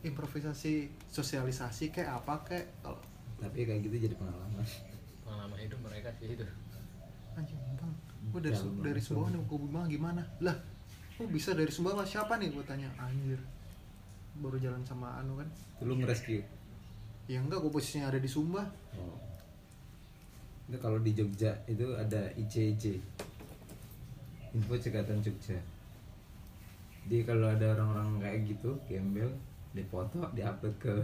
improvisasi 0.00 0.74
sosialisasi 1.08 1.90
kayak 1.90 2.10
apa 2.16 2.34
kayak 2.44 2.66
kalau 2.80 2.98
tapi 3.36 3.62
kayak 3.62 3.82
gitu 3.82 3.96
jadi 4.00 4.14
pengalaman 4.14 4.62
Pengalaman 5.22 5.58
hidup 5.58 5.78
mereka 5.80 6.10
sih 6.12 6.32
itu. 6.32 6.42
anjing 7.32 7.58
bang 7.72 7.92
gue 8.28 8.40
dari 8.40 8.54
dari. 8.80 9.00
Sumbawa 9.00 9.28
nih 9.28 9.40
ke 9.40 9.54
Bima 9.56 9.82
gimana 9.86 10.22
lah 10.38 10.56
kok 11.18 11.28
bisa 11.30 11.52
dari 11.52 11.72
Sumbawa. 11.72 12.02
Siapa 12.06 12.36
nih? 12.40 12.52
Gue 12.52 12.64
tanya. 12.64 12.88
Anjir. 13.00 13.40
Baru 14.40 14.56
jalan 14.56 14.80
sama 14.84 15.20
anu 15.20 15.40
kan? 15.40 15.48
Lu 15.84 15.96
nge-rescue 15.98 16.62
ya 17.30 17.38
enggak 17.38 17.62
gue 17.62 17.70
posisinya 17.70 18.10
ada 18.10 18.18
di 18.18 18.30
Sumba. 18.30 18.62
Oh. 18.98 19.18
itu 20.70 20.78
kalau 20.80 20.98
di 21.04 21.12
Jogja 21.12 21.52
itu 21.68 21.84
ada 21.96 22.32
ICJ 22.32 22.96
Info 24.56 24.74
Cekatan 24.78 25.20
Jogja. 25.20 25.58
Jadi 27.02 27.18
kalau 27.26 27.50
ada 27.50 27.76
orang-orang 27.76 28.22
kayak 28.22 28.40
gitu, 28.46 28.78
gembel, 28.86 29.28
dipoto, 29.74 30.30
diupload 30.32 30.74
ke 30.80 30.94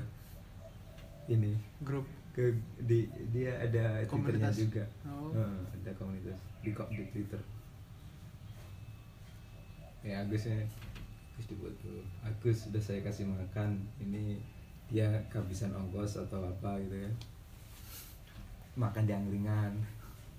ini. 1.28 1.52
Grup. 1.84 2.06
Ke 2.32 2.54
di 2.80 3.10
dia 3.34 3.60
ada 3.60 4.06
twitternya 4.06 4.48
Komunitas. 4.48 4.56
juga. 4.56 4.84
Oh. 5.04 5.34
Heeh, 5.34 5.58
ada 5.74 5.90
komunitas. 5.98 6.38
Di 6.62 6.70
di 6.70 7.04
twitter 7.12 7.40
ya 10.02 10.22
Agusnya 10.22 10.62
Agus 11.38 11.54
dibuat 11.54 11.74
tuh 11.78 12.02
Agus 12.26 12.66
sudah 12.66 12.82
saya 12.82 12.98
kasih 13.06 13.30
makan. 13.30 13.78
Ini 14.02 14.42
dia 14.90 15.06
kehabisan 15.30 15.70
ongkos 15.70 16.18
atau 16.18 16.42
apa 16.42 16.82
gitu 16.82 16.98
ya. 16.98 17.10
Makan 18.74 19.06
di 19.06 19.12
angkringan 19.14 19.78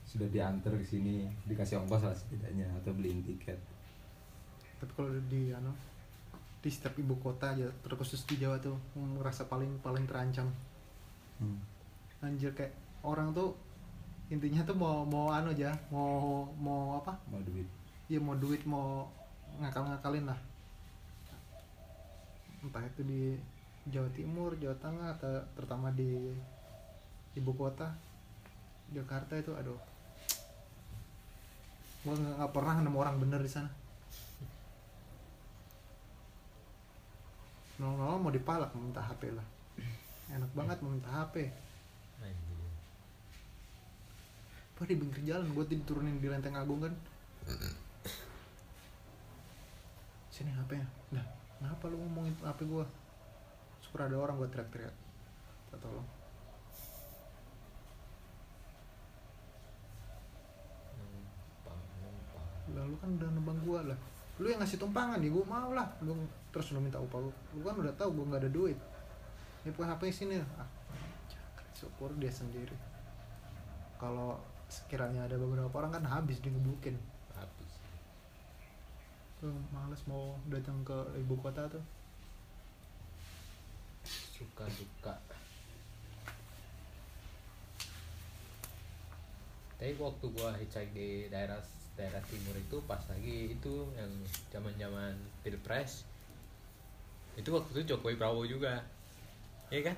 sudah 0.03 0.27
diantar 0.27 0.75
ke 0.75 0.83
sini. 0.83 1.23
Dikasih 1.47 1.79
ongkos 1.79 2.03
lah 2.03 2.15
setidaknya 2.15 2.67
atau 2.83 2.91
beliin 2.91 3.23
tiket. 3.23 3.55
Tapi 4.79 4.91
kalau 4.91 5.11
di 5.31 5.55
ano 5.55 5.71
di 6.59 6.67
setiap 6.67 6.99
ibu 6.99 7.15
kota 7.23 7.55
aja 7.55 7.71
terkhusus 7.79 8.27
di 8.27 8.35
Jawa 8.35 8.59
tuh 8.59 8.75
merasa 8.95 9.47
paling 9.47 9.79
paling 9.79 10.03
terancam. 10.03 10.51
Hmm. 11.39 11.55
anjir 12.19 12.51
kayak 12.51 12.75
orang 12.99 13.31
tuh 13.31 13.55
intinya 14.27 14.59
tuh 14.67 14.75
mau 14.75 15.07
mau 15.07 15.31
anu 15.31 15.55
aja 15.55 15.71
mau 15.87 16.43
mau 16.59 16.99
apa? 16.99 17.15
Mau 17.31 17.39
duit. 17.39 17.63
Ya 18.11 18.19
mau 18.19 18.35
duit 18.35 18.59
mau 18.67 19.07
ngakal-ngakalin 19.57 20.29
lah. 20.29 20.39
Entah 22.62 22.85
itu 22.85 23.01
di 23.01 23.21
Jawa 23.89 24.09
Timur 24.13 24.53
Jawa 24.62 24.77
Tengah 24.77 25.17
atau 25.17 25.41
terutama 25.57 25.89
di 25.89 26.38
ibu 27.33 27.51
kota. 27.57 27.89
Jakarta 28.93 29.33
itu 29.41 29.49
aduh. 29.57 29.81
Gua 32.05 32.13
nggak 32.13 32.53
pernah 32.53 32.77
nemu 32.85 32.97
orang 33.01 33.17
bener 33.17 33.41
di 33.41 33.49
sana. 33.49 33.71
Nol 37.81 38.19
mau 38.21 38.29
dipalak 38.29 38.75
minta 38.75 39.01
HP 39.01 39.33
lah. 39.33 39.47
Enak 40.29 40.51
banget 40.53 40.77
mau 40.83 40.93
minta 40.93 41.09
HP. 41.09 41.49
Apa 44.79 44.88
di 44.88 44.95
pinggir 44.95 45.35
jalan 45.35 45.51
gue 45.51 45.75
diturunin 45.75 46.23
di 46.23 46.31
lenteng 46.31 46.55
agung 46.55 46.79
kan 46.79 46.95
Sini 50.39 50.56
HP 50.56 50.80
nya. 50.80 50.88
Nah 51.12 51.25
kenapa 51.60 51.91
lu 51.91 51.99
ngomongin 51.99 52.32
HP 52.39 52.63
gue 52.63 52.88
Syukur 53.84 54.08
ada 54.08 54.15
orang 54.15 54.39
gue 54.39 54.47
teriak-teriak. 54.47 54.95
Minta 55.67 55.78
tolong. 55.84 56.08
Lalu 62.71 62.95
kan 63.04 63.10
udah 63.19 63.30
nembang 63.36 63.60
gue 63.67 63.80
lah. 63.91 63.99
Lu 64.39 64.47
yang 64.47 64.63
ngasih 64.63 64.80
tumpangan 64.80 65.19
ya 65.19 65.28
gue 65.28 65.43
mau 65.43 65.75
lah. 65.75 65.91
Lu, 66.08 66.15
Terus 66.56 66.71
lu 66.71 66.80
minta 66.80 66.97
upah 67.04 67.19
lu 67.19 67.30
Lu 67.60 67.62
kan 67.67 67.75
udah 67.75 67.91
tahu 67.99 68.23
gue 68.23 68.32
gak 68.32 68.41
ada 68.47 68.52
duit. 68.52 68.80
Ya 69.67 69.75
bukan 69.75 69.91
HP 69.91 70.08
sini. 70.15 70.39
Ah. 70.56 70.69
Syukur 71.75 72.15
dia 72.15 72.32
sendiri. 72.32 72.80
Kalau 73.99 74.39
sekiranya 74.71 75.28
ada 75.28 75.36
beberapa 75.36 75.84
orang 75.84 75.99
kan 75.99 76.06
habis 76.08 76.39
digebukin. 76.39 76.95
Tuh 79.39 79.56
males 79.71 80.02
mau 80.04 80.36
datang 80.52 80.84
ke 80.84 80.97
ibu 81.15 81.36
kota 81.39 81.63
tuh 81.67 81.84
Suka 84.36 84.63
duka. 84.71 85.15
Tapi 89.80 89.95
waktu 89.95 90.25
gua 90.36 90.52
hitchhike 90.60 90.91
di 90.91 91.08
daerah 91.32 91.60
daerah 91.95 92.23
timur 92.28 92.56
itu 92.56 92.80
pas 92.84 92.99
lagi 93.12 93.56
itu 93.56 93.88
yang 93.95 94.12
zaman 94.52 94.71
zaman 94.80 95.12
pilpres 95.43 96.08
itu 97.36 97.52
waktu 97.52 97.69
itu 97.75 97.95
Jokowi 97.95 98.15
Prabowo 98.15 98.47
juga 98.47 98.80
Iya 99.67 99.91
kan? 99.91 99.97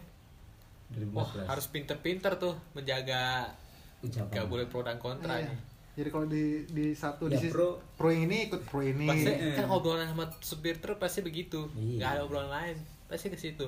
Wah 1.13 1.29
2014 1.29 1.45
harus 1.47 1.65
pinter-pinter 1.69 2.33
tuh 2.41 2.57
menjaga 2.73 3.53
ucapan 4.01 4.33
gak 4.33 4.49
boleh 4.49 4.65
pro 4.65 4.81
dan 4.81 4.97
kontra 4.97 5.39
Iya. 5.39 5.53
nih. 5.53 5.59
Jadi 5.91 6.07
kalau 6.07 6.23
di 6.25 6.43
di 6.65 6.85
satu 6.91 7.27
Ya, 7.27 7.35
di 7.35 7.47
pro. 7.47 7.75
pro 7.99 8.07
yang 8.07 8.25
ini 8.25 8.47
ikut 8.47 8.63
pro 8.63 8.79
ini. 8.79 9.05
Pasti 9.05 9.27
Eh. 9.27 9.53
kan 9.53 9.67
obrolan 9.67 10.07
sama 10.07 10.25
supir 10.39 10.79
truk 10.79 10.97
pasti 10.97 11.19
begitu. 11.19 11.67
Iya. 11.73 11.99
Gak 11.99 12.09
ada 12.09 12.21
obrolan 12.23 12.47
lain. 12.49 12.77
Pasti 13.05 13.27
ke 13.27 13.35
situ. 13.35 13.67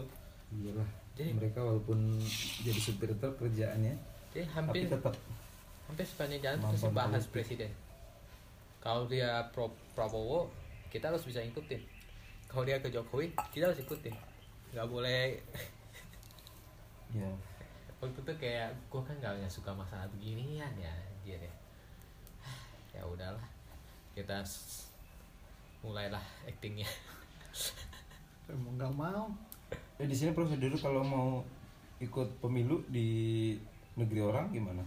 iyalah 0.53 0.85
Jadi- 1.13 1.33
mereka 1.33 1.59
walaupun 1.59 2.13
jadi 2.61 2.77
supir 2.79 3.09
truk 3.11 3.35
kerjaannya 3.37 3.97
Jadi 4.29 4.45
tapi 4.45 4.53
hampir 4.53 4.81
tetap 4.87 5.13
hampir 5.83 6.05
sepanjang 6.05 6.41
jalan 6.41 6.57
pasti 6.63 6.87
bahas 6.89 7.11
politik. 7.23 7.31
presiden. 7.33 7.71
Kalau 8.77 9.03
dia 9.05 9.29
pro 9.49 9.67
Prabowo, 9.91 10.53
kita 10.89 11.09
harus 11.09 11.23
bisa 11.23 11.39
ngikutin. 11.39 11.81
Kalau 12.45 12.63
dia 12.63 12.77
ke 12.77 12.87
Jokowi, 12.87 13.33
kita 13.49 13.65
harus 13.65 13.79
ikutin. 13.79 14.13
Gak 14.71 14.85
boleh 14.85 15.41
ya 17.13 17.29
waktu 17.99 18.19
itu 18.19 18.33
kayak 18.37 18.69
gue 18.83 19.01
kan 19.01 19.15
gak 19.17 19.33
nggak 19.35 19.49
suka 19.49 19.69
masalah 19.71 20.03
beginian 20.09 20.69
ya 20.75 20.89
anjir 20.89 21.37
ya 21.39 21.53
ya 22.93 23.03
udahlah 23.03 23.41
kita 24.13 24.39
mulailah 25.81 26.21
actingnya 26.45 26.87
Emang 28.43 28.75
nggak 28.75 28.93
mau. 28.93 29.31
Eh, 29.95 30.03
di 30.03 30.11
sini 30.11 30.35
prosedur 30.35 30.75
kalau 30.75 30.99
mau 30.99 31.39
ikut 31.97 32.27
pemilu 32.43 32.83
di 32.91 33.07
negeri 33.95 34.19
orang 34.19 34.51
gimana 34.51 34.83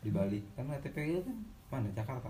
di 0.00 0.10
Bali 0.10 0.42
kan 0.56 0.66
KTP 0.66 1.22
kan 1.22 1.36
mana 1.70 1.88
Jakarta 1.92 2.26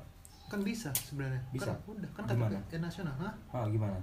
Kan 0.48 0.64
bisa 0.64 0.88
sebenarnya. 0.96 1.40
Bisa? 1.52 1.72
Kan 1.84 1.92
udah 1.92 2.10
kan 2.16 2.24
Gimana? 2.24 2.56
KTP 2.60 2.72
nasional. 2.80 3.14
Hah? 3.16 3.34
ah 3.52 3.66
gimana 3.68 3.96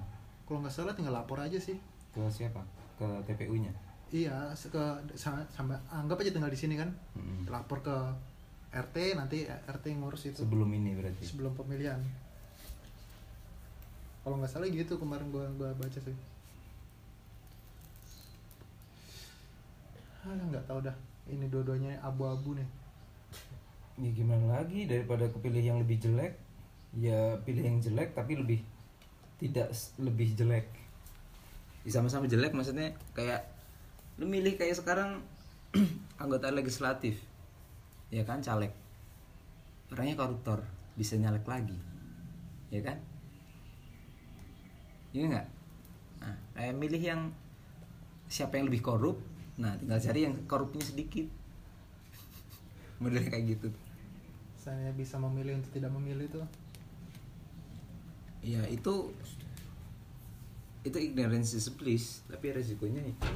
Kalau 0.46 0.62
nggak 0.62 0.74
salah 0.74 0.94
tinggal 0.94 1.14
lapor 1.14 1.38
aja 1.38 1.58
sih. 1.58 1.78
ke 2.14 2.22
siapa 2.32 2.62
ke 2.96 3.06
TPU 3.28 3.58
nya 3.60 3.74
Iya, 4.14 4.54
ke 4.54 4.84
sama, 5.18 5.42
sama 5.50 5.76
anggap 5.90 6.22
aja 6.22 6.32
tinggal 6.32 6.48
di 6.48 6.56
sini 6.56 6.78
kan. 6.78 6.88
Mm-mm. 7.18 7.50
Lapor 7.50 7.82
ke 7.82 7.96
RT 8.74 8.96
nanti 9.20 9.46
RT 9.46 9.84
yang 9.92 10.02
ngurus 10.06 10.30
itu 10.30 10.42
sebelum 10.42 10.70
ini 10.74 10.98
berarti 10.98 11.24
sebelum 11.26 11.54
pemilihan. 11.54 12.00
Kalau 14.26 14.42
nggak 14.42 14.52
salah 14.52 14.68
gitu 14.70 14.98
kemarin 14.98 15.30
gua 15.30 15.46
gua 15.56 15.70
baca 15.78 16.00
sih. 16.00 16.18
Ah, 20.26 20.34
nggak 20.34 20.66
tahu 20.66 20.82
dah. 20.82 20.96
Ini 21.30 21.46
dua-duanya 21.50 22.02
abu-abu 22.02 22.58
nih. 22.58 22.70
ya 23.96 24.12
gimana 24.12 24.60
lagi 24.60 24.92
daripada 24.92 25.24
kepilih 25.32 25.64
yang 25.64 25.78
lebih 25.80 25.96
jelek 25.96 26.36
ya 27.00 27.40
pilih 27.48 27.64
yang 27.64 27.80
jelek 27.80 28.12
tapi 28.12 28.36
lebih 28.36 28.60
tidak 29.40 29.72
lebih 29.96 30.36
jelek 30.36 30.68
Ya, 31.86 32.02
sama-sama 32.02 32.26
jelek 32.26 32.58
maksudnya 32.58 32.98
kayak 33.14 33.46
lu 34.18 34.26
milih 34.26 34.58
kayak 34.58 34.74
sekarang 34.74 35.22
anggota 36.22 36.50
legislatif 36.50 37.22
ya 38.16 38.24
kan 38.24 38.40
caleg. 38.40 38.72
Orangnya 39.92 40.16
koruptor 40.16 40.64
bisa 40.96 41.20
nyalek 41.20 41.44
lagi. 41.44 41.76
Ya 42.72 42.80
kan? 42.80 42.96
Iya 45.12 45.24
nggak? 45.36 45.48
Nah, 46.24 46.36
kayak 46.56 46.76
milih 46.80 47.04
yang 47.04 47.22
siapa 48.32 48.58
yang 48.58 48.72
lebih 48.72 48.82
korup 48.82 49.20
nah 49.56 49.72
tinggal 49.80 50.00
cari 50.00 50.28
yang 50.28 50.36
korupnya 50.48 50.84
sedikit. 50.84 51.28
Modelnya 53.04 53.28
kayak 53.28 53.60
gitu. 53.60 53.70
Saya 54.56 54.96
bisa 54.96 55.20
memilih 55.20 55.60
untuk 55.60 55.76
tidak 55.76 55.92
memilih 55.92 56.32
itu. 56.32 56.44
ya 58.46 58.62
itu 58.70 59.10
itu 60.86 60.98
ignorance 61.02 61.58
is 61.58 61.66
bliss 61.74 62.24
tapi 62.32 62.56
resikonya 62.56 63.04
itu. 63.04 63.28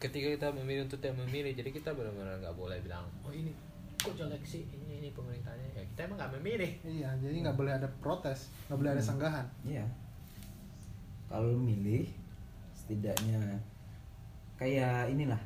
Ketika 0.00 0.28
kita 0.32 0.48
memilih 0.56 0.88
untuk 0.88 0.98
tidak 0.98 1.20
memilih 1.24 1.52
jadi 1.52 1.70
kita 1.72 1.92
benar-benar 1.92 2.40
nggak 2.40 2.56
boleh 2.56 2.80
bilang 2.80 3.06
oh 3.22 3.30
ini 3.30 3.52
kok 4.00 4.14
jelek 4.16 4.42
sih 4.42 4.64
ini 4.66 4.98
ini 4.98 5.08
pemerintahnya 5.12 5.68
ya 5.72 5.82
kita 5.84 6.00
emang 6.04 6.16
nggak 6.16 6.32
memilih 6.40 6.72
Iya, 6.82 7.10
jadi 7.20 7.36
nggak 7.42 7.56
boleh 7.56 7.72
ada 7.74 7.88
protes, 8.00 8.48
nggak 8.66 8.78
boleh 8.78 8.90
ada 8.90 8.98
Hmm. 8.98 9.10
sanggahan. 9.12 9.46
Iya. 9.62 9.84
Kalau 11.28 11.52
milih 11.54 12.08
setidaknya 12.72 13.38
kayak 14.56 15.08
inilah 15.08 15.38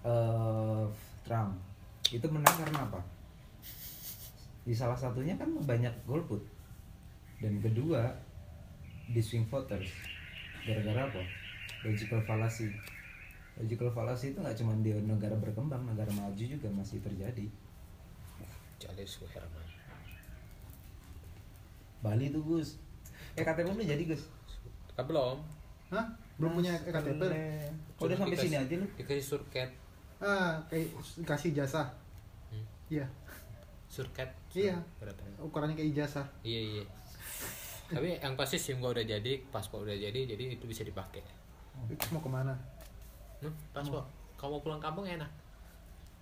eh 0.00 0.84
Trump 1.22 1.58
itu 2.08 2.26
menang 2.26 2.56
karena 2.56 2.78
apa? 2.82 3.00
Di 4.64 4.72
salah 4.72 4.96
satunya 4.96 5.34
kan 5.34 5.50
banyak 5.60 5.92
golput 6.04 6.40
dan 7.38 7.58
kedua 7.58 8.08
di 9.06 9.20
swing 9.20 9.44
voters 9.46 9.90
gara-gara 10.62 11.04
apa? 11.04 11.22
Logical 11.82 12.20
fallacy. 12.22 12.70
Logical 13.60 13.92
fallacy 13.92 14.32
itu 14.32 14.40
nggak 14.40 14.56
cuma 14.56 14.72
di 14.80 14.96
negara 14.96 15.36
berkembang, 15.36 15.84
negara 15.84 16.08
maju 16.16 16.40
juga 16.40 16.68
masih 16.72 16.98
terjadi. 17.04 17.44
jadi 18.80 19.04
Herman 19.04 19.66
Bali 22.00 22.32
tuh 22.32 22.40
Gus. 22.40 22.80
Eh 23.36 23.44
KTP 23.44 23.68
lu 23.68 23.84
jadi 23.84 24.00
Gus. 24.08 24.24
kan 24.96 25.04
belum 25.04 25.36
Hah? 25.92 26.06
Belum 26.40 26.56
punya 26.56 26.72
ektp? 26.72 27.20
Oh, 28.00 28.08
udah 28.08 28.16
sampai 28.16 28.38
sini 28.40 28.56
aja 28.56 28.74
lu. 28.80 28.86
dikasih 28.96 29.20
surket 29.20 29.68
Ah, 30.20 30.56
kayak 30.72 30.88
kasih 31.28 31.52
jasa. 31.52 31.84
Hmm. 32.48 32.64
Iya, 32.88 33.04
surket 33.88 34.28
Iya. 34.56 34.76
berapa 34.96 35.20
ukurannya 35.40 35.76
kayak 35.76 35.90
ijazah. 35.92 36.26
iya 36.40 36.60
iya 36.60 36.84
tapi 37.90 38.16
yang 38.22 38.38
pasti 38.38 38.54
sim 38.54 38.78
gua 38.78 38.94
udah 38.94 39.02
jadi 39.02 39.42
paspor 39.50 39.82
udah 39.82 39.98
jadi 39.98 40.22
jadi 40.30 40.54
itu 40.54 40.64
bisa 40.64 40.86
dipakai 40.86 41.20
Itu 41.90 42.06
mau 42.14 42.22
ke 42.22 42.30
mana? 42.30 42.54
Hmm, 43.40 43.54
paspor 43.72 44.04
kalau 44.34 44.56
mau 44.56 44.62
pulang 44.62 44.80
kampung 44.80 45.04
enak. 45.04 45.28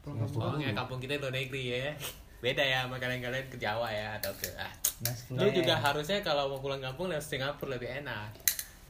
Pulang 0.02 0.18
kampung. 0.20 0.42
oh 0.42 0.58
ya? 0.58 0.74
kampung 0.74 0.98
kita 0.98 1.14
luar 1.16 1.30
negeri 1.30 1.62
ya. 1.70 1.94
Beda 2.38 2.62
ya 2.62 2.86
sama 2.86 2.98
kalian-kalian 2.98 3.46
ke 3.46 3.58
Jawa 3.58 3.86
ya 3.86 4.14
atau 4.14 4.30
ke 4.34 4.46
ah. 4.54 4.70
Nice 4.98 5.26
lu 5.30 5.46
juga 5.50 5.74
harusnya 5.74 6.18
kalau 6.22 6.50
mau 6.50 6.58
pulang 6.58 6.78
kampung 6.78 7.06
lewat 7.06 7.22
Singapura 7.22 7.78
lebih 7.78 7.90
enak. 8.02 8.30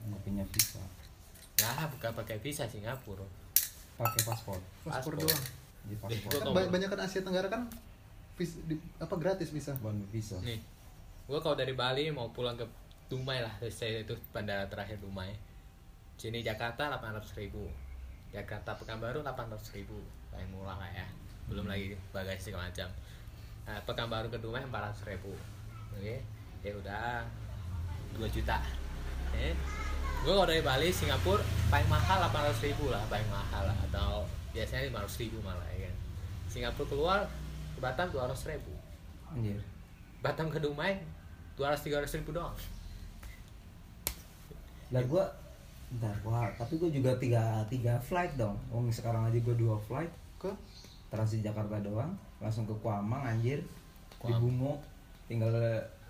Nggak 0.05 0.21
punya 0.23 0.45
visa. 0.49 0.81
Nah, 1.59 1.89
bukan 1.89 2.13
pakai 2.15 2.37
visa 2.41 2.65
Singapura. 2.65 3.25
pakai 3.97 4.21
paspor. 4.23 4.57
Paspor 4.81 5.19
doang. 5.19 5.43
di 5.85 5.97
Gua 5.97 6.09
paspor. 6.09 6.31
Kan 6.31 6.45
ba- 6.53 6.71
banyak 6.71 6.89
kan 6.89 7.01
Asia 7.03 7.21
Tenggara 7.21 7.49
kan 7.49 7.69
vis- 8.37 8.61
di, 8.65 8.77
apa 8.97 9.13
gratis 9.17 9.49
bisa. 9.51 9.77
bon 9.81 9.97
visa. 10.09 10.41
Nih, 10.41 10.61
gua 11.25 11.41
kalau 11.41 11.57
dari 11.57 11.73
Bali 11.73 12.09
mau 12.09 12.31
pulang 12.31 12.57
ke 12.57 12.65
Dumai 13.09 13.41
lah, 13.41 13.53
saya 13.69 14.05
itu 14.05 14.13
bandara 14.31 14.69
terakhir 14.69 15.01
Dumai. 15.01 15.33
Sini 16.15 16.41
Jakarta 16.41 16.93
800 16.93 17.25
ribu, 17.35 17.65
Jakarta 18.29 18.77
Pekanbaru 18.77 19.25
800 19.25 19.77
ribu, 19.77 19.99
paling 20.29 20.49
murah 20.53 20.77
lah 20.77 20.91
ya. 20.93 21.07
Belum 21.49 21.65
lagi 21.65 21.97
bagasi 22.13 22.53
segala 22.53 22.69
macam. 22.69 22.89
Nah, 23.65 23.81
Pekanbaru 23.85 24.29
ke 24.29 24.39
Dumai 24.41 24.65
400 24.69 25.09
ribu, 25.09 25.33
oke? 25.97 26.17
Ya 26.61 26.73
udah 26.77 27.25
2 28.17 28.29
juta. 28.29 28.61
Eh, 29.37 29.53
gue 30.25 30.33
kalau 30.33 30.49
dari 30.49 30.61
Bali 30.65 30.89
Singapura 30.93 31.45
paling 31.73 31.89
mahal 31.89 32.29
800 32.29 32.67
ribu 32.69 32.93
lah, 32.93 33.01
paling 33.09 33.29
mahal 33.29 33.69
lah 33.69 33.79
atau 33.89 34.25
biasanya 34.53 34.89
500 34.93 35.23
ribu 35.25 35.39
malah 35.45 35.69
ya 35.73 35.89
kan. 35.89 35.95
Singapura 36.49 36.87
keluar 36.89 37.19
ke 37.77 37.79
Batam 37.81 38.09
200 38.13 38.51
ribu. 38.57 38.73
anjir 39.29 39.61
Batam 40.25 40.49
ke 40.49 40.59
Dumai 40.59 41.01
200 41.61 41.85
300 41.85 42.19
ribu 42.25 42.33
doang. 42.33 42.57
lah 44.89 45.05
gua 45.05 45.29
bentar 45.89 46.13
wah 46.21 46.45
tapi 46.61 46.77
gua 46.77 46.93
juga 46.93 47.17
tiga 47.17 47.65
tiga 47.73 47.97
flight 47.99 48.37
dong. 48.37 48.57
Om 48.69 48.93
sekarang 48.93 49.29
aja 49.29 49.39
gua 49.41 49.57
dua 49.57 49.77
flight. 49.81 50.13
Ke? 50.39 50.53
Transit 51.09 51.41
Jakarta 51.41 51.81
doang 51.81 52.13
langsung 52.39 52.69
ke 52.69 52.75
Kuamang 52.85 53.25
anjir. 53.25 53.59
Di 53.61 54.17
Kuamang. 54.21 54.41
Bungo 54.43 54.73
tinggal 55.27 55.53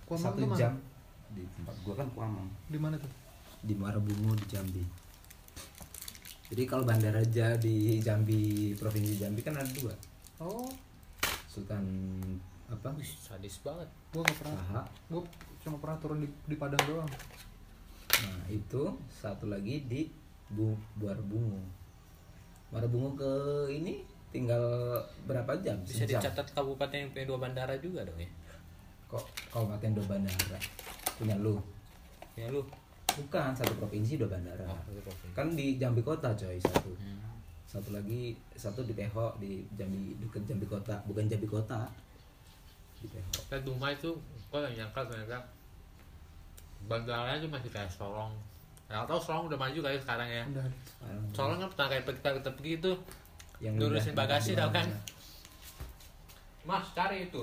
Kuamang 0.04 0.34
satu 0.34 0.40
jam. 0.58 0.74
Di 1.32 1.46
tempat 1.54 1.76
gua 1.86 1.94
kan 1.94 2.08
Kuamang. 2.12 2.48
Di 2.66 2.78
mana 2.80 2.98
tuh? 2.98 3.28
di 3.62 3.74
Muara 3.74 3.98
Bungo 3.98 4.34
di 4.38 4.46
Jambi. 4.46 4.84
Jadi 6.48 6.62
kalau 6.64 6.86
bandara 6.86 7.20
aja 7.20 7.58
di 7.60 8.00
Jambi 8.00 8.72
provinsi 8.78 9.20
Jambi 9.20 9.44
kan 9.44 9.58
ada 9.58 9.68
dua. 9.74 9.92
Oh, 10.40 10.70
Sultan 11.50 11.84
apa? 12.70 12.88
Wih, 12.94 13.04
sadis 13.04 13.60
banget. 13.60 13.88
gua 14.14 14.22
nggak 14.24 14.38
pernah. 14.40 14.84
Gua 15.10 15.22
cuma 15.60 15.76
pernah 15.82 15.98
turun 16.00 16.18
di, 16.22 16.28
di 16.46 16.56
Padang 16.56 16.80
doang. 16.88 17.10
Nah 18.20 18.42
itu 18.48 18.82
satu 19.08 19.46
lagi 19.46 19.84
di 19.84 20.08
Bu 20.48 20.72
Muara 20.96 21.22
Bungo 22.84 23.14
ke 23.14 23.32
ini 23.70 24.02
tinggal 24.28 24.60
berapa 25.24 25.56
jam 25.58 25.80
Bisa 25.82 26.04
Sejam. 26.04 26.20
dicatat 26.20 26.44
kabupaten 26.52 26.98
yang 26.98 27.10
punya 27.10 27.26
dua 27.26 27.38
bandara 27.38 27.74
juga 27.78 28.04
dong 28.04 28.16
ya. 28.16 28.28
kok 29.06 29.24
kabupaten 29.48 29.90
dua 29.94 30.06
bandara 30.06 30.58
punya 31.14 31.36
lu 31.36 31.56
Ya 32.34 32.46
lu. 32.48 32.60
bukan 33.10 33.50
satu 33.50 33.72
provinsi 33.74 34.14
dua 34.14 34.28
bandara 34.28 34.62
Oh, 34.62 34.76
satu 34.84 35.00
provinsi. 35.02 35.32
kan 35.32 35.48
di 35.50 35.74
Jambi 35.74 36.00
kota 36.00 36.30
coy 36.30 36.54
satu 36.58 36.92
Hmm. 36.94 37.16
satu 37.64 37.88
lagi 37.90 38.32
satu 38.52 38.80
di 38.82 38.92
Teho 38.92 39.32
di 39.36 39.64
Jambi 39.74 40.16
deket 40.18 40.44
Jambi 40.44 40.64
kota 40.64 41.00
bukan 41.04 41.24
Jambi 41.24 41.44
kota 41.44 41.88
di 42.96 43.08
Teho 43.08 43.28
Dan 43.48 43.60
Dumai 43.62 43.92
itu 43.92 44.12
kok 44.46 44.60
yang 44.60 44.74
nyangka 44.76 45.00
ternyata 45.04 45.40
bandaranya 46.84 47.38
tuh 47.38 47.48
masih 47.48 47.68
kayak 47.68 47.88
Sorong. 47.88 48.30
Ya 48.86 49.02
tahu 49.02 49.18
Sorong 49.18 49.46
udah 49.46 49.58
maju 49.58 49.78
kali 49.80 49.96
sekarang 49.96 50.28
ya. 50.28 50.44
Udah. 50.46 50.64
Sorong 51.30 51.58
kan 51.58 51.68
pernah 51.68 51.88
kayak 51.90 52.04
kita 52.06 52.30
kita 52.38 52.50
pergi 52.52 52.72
itu 52.78 52.92
yang 53.58 53.74
ngurusin 53.74 54.12
udah- 54.12 54.20
bagasi 54.22 54.50
tau 54.54 54.70
kan? 54.70 54.86
Mas 56.62 56.86
cari 56.92 57.26
itu. 57.26 57.42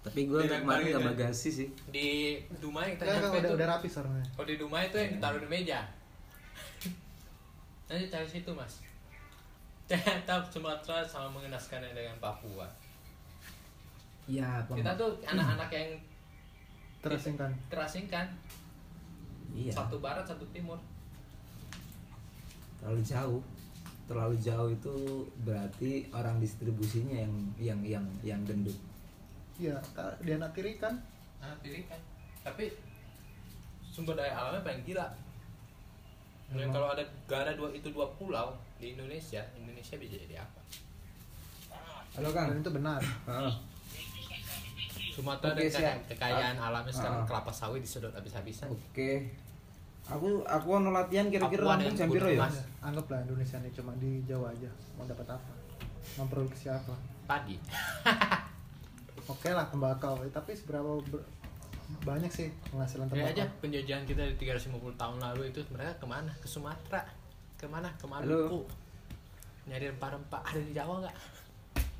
tapi 0.00 0.24
gue 0.24 0.40
kemarin 0.48 0.64
nggak 0.88 0.96
itu. 0.96 1.10
bagasi 1.12 1.48
sih 1.52 1.68
Di 1.92 2.08
Dumai 2.56 2.96
kita 2.96 3.04
nyampe 3.04 3.36
udah, 3.36 3.50
tuh. 3.52 3.56
udah 3.60 3.66
rapi 3.68 3.84
sekarang. 3.84 4.16
Kalau 4.32 4.46
di 4.48 4.56
Dumai 4.56 4.88
itu 4.88 4.96
yang 4.96 5.12
ditaruh 5.12 5.40
di 5.44 5.48
meja. 5.50 5.80
Nanti 7.86 8.08
cari 8.08 8.24
situ 8.24 8.48
mas. 8.56 8.80
Ternyata 9.92 10.40
Sumatera 10.48 11.04
sama 11.04 11.28
mengenaskannya 11.36 11.92
dengan 11.92 12.16
Papua. 12.16 12.64
Iya 14.26 14.60
Kita 14.66 14.92
tuh 14.94 15.16
anak-anak 15.22 15.70
yang 15.70 15.90
Terasingkan. 17.00 17.50
terasingkan. 17.66 18.26
iya 19.50 19.72
Satu 19.72 19.96
barat, 19.98 20.22
satu 20.22 20.44
timur. 20.50 20.76
terlalu 22.76 23.00
jauh 23.02 23.40
terlalu 24.04 24.36
jauh 24.36 24.68
itu 24.68 24.94
berarti 25.40 25.90
orang 26.10 26.36
distribusinya 26.36 27.14
yang 27.14 27.30
yang 27.56 27.80
yang 27.84 28.04
yang 28.22 28.40
gendut 28.42 28.74
Iya, 29.54 29.76
ta- 29.92 30.16
dia 30.18 30.34
nak 30.34 30.50
tirikan. 30.50 30.96
Nah, 31.36 31.52
pilih 31.60 31.84
kan. 31.84 32.00
Tapi 32.40 32.72
sumber 33.82 34.16
daya 34.16 34.32
alamnya 34.32 34.64
paling 34.64 34.80
gila. 34.82 35.04
Dan 36.48 36.72
kalau 36.72 36.88
ada 36.88 37.04
gak 37.26 37.44
ada 37.44 37.52
dua 37.52 37.68
itu 37.68 37.86
dua 37.86 38.08
pulau 38.16 38.50
di 38.76 38.96
Indonesia, 38.96 39.44
Indonesia 39.54 39.94
bisa 39.94 40.16
jadi 40.16 40.40
apa? 40.40 40.60
halo 42.10 42.32
kang 42.32 42.48
Dan 42.48 42.58
itu 42.58 42.72
benar. 42.72 43.00
Heeh. 43.04 43.52
Sumatera 45.20 45.52
Oke, 45.52 45.62
dan 45.62 45.70
siap. 45.70 45.96
kekayaan 46.08 46.56
alamnya 46.56 46.88
sekarang 46.90 47.20
Ah. 47.20 47.26
kelapa 47.26 47.52
sawit 47.52 47.80
disedot 47.80 48.10
habis-habisan. 48.10 48.66
oke 48.66 49.10
aku 50.02 50.26
aku 50.42 50.66
mau 50.74 50.90
latihan 50.90 51.26
kira-kira 51.26 51.62
rampung 51.62 51.92
Jambiro 51.94 52.26
Gunung 52.26 52.34
ya 52.34 52.42
Mas. 52.42 52.56
Ya, 52.56 52.64
anggaplah 52.82 53.18
Indonesia 53.22 53.56
ini 53.58 53.70
cuma 53.70 53.92
di 53.94 54.24
Jawa 54.24 54.48
aja. 54.48 54.70
Mau 54.94 55.04
dapat 55.04 55.26
apa? 55.28 55.52
Memproduksi 56.16 56.66
apa? 56.66 56.94
Padi. 57.24 57.54
Oke 59.28 59.48
lah 59.48 59.62
tembakau, 59.64 60.18
Eh, 60.20 60.30
tapi 60.30 60.50
seberapa 60.52 60.98
ber- 61.04 61.22
banyak 62.00 62.26
sih 62.28 62.48
penghasilan 62.66 63.06
Ya 63.08 63.10
tembakau? 63.22 63.30
aja 63.32 63.44
penjajahan 63.60 64.04
kita 64.04 64.22
di 64.24 64.36
350 64.36 64.70
tahun 64.96 65.18
lalu 65.20 65.42
itu 65.48 65.60
mereka 65.68 65.92
ke 65.96 66.06
mana? 66.06 66.32
Ke 66.34 66.46
Sumatera. 66.46 67.02
Ke 67.54 67.66
mana? 67.66 67.86
Ke 67.94 68.06
Halo. 68.08 68.26
Maluku. 68.26 68.60
Nyari 69.66 69.84
rempah-rempah 69.88 70.40
ada 70.44 70.58
di 70.58 70.72
Jawa 70.72 70.94
nggak? 71.00 71.16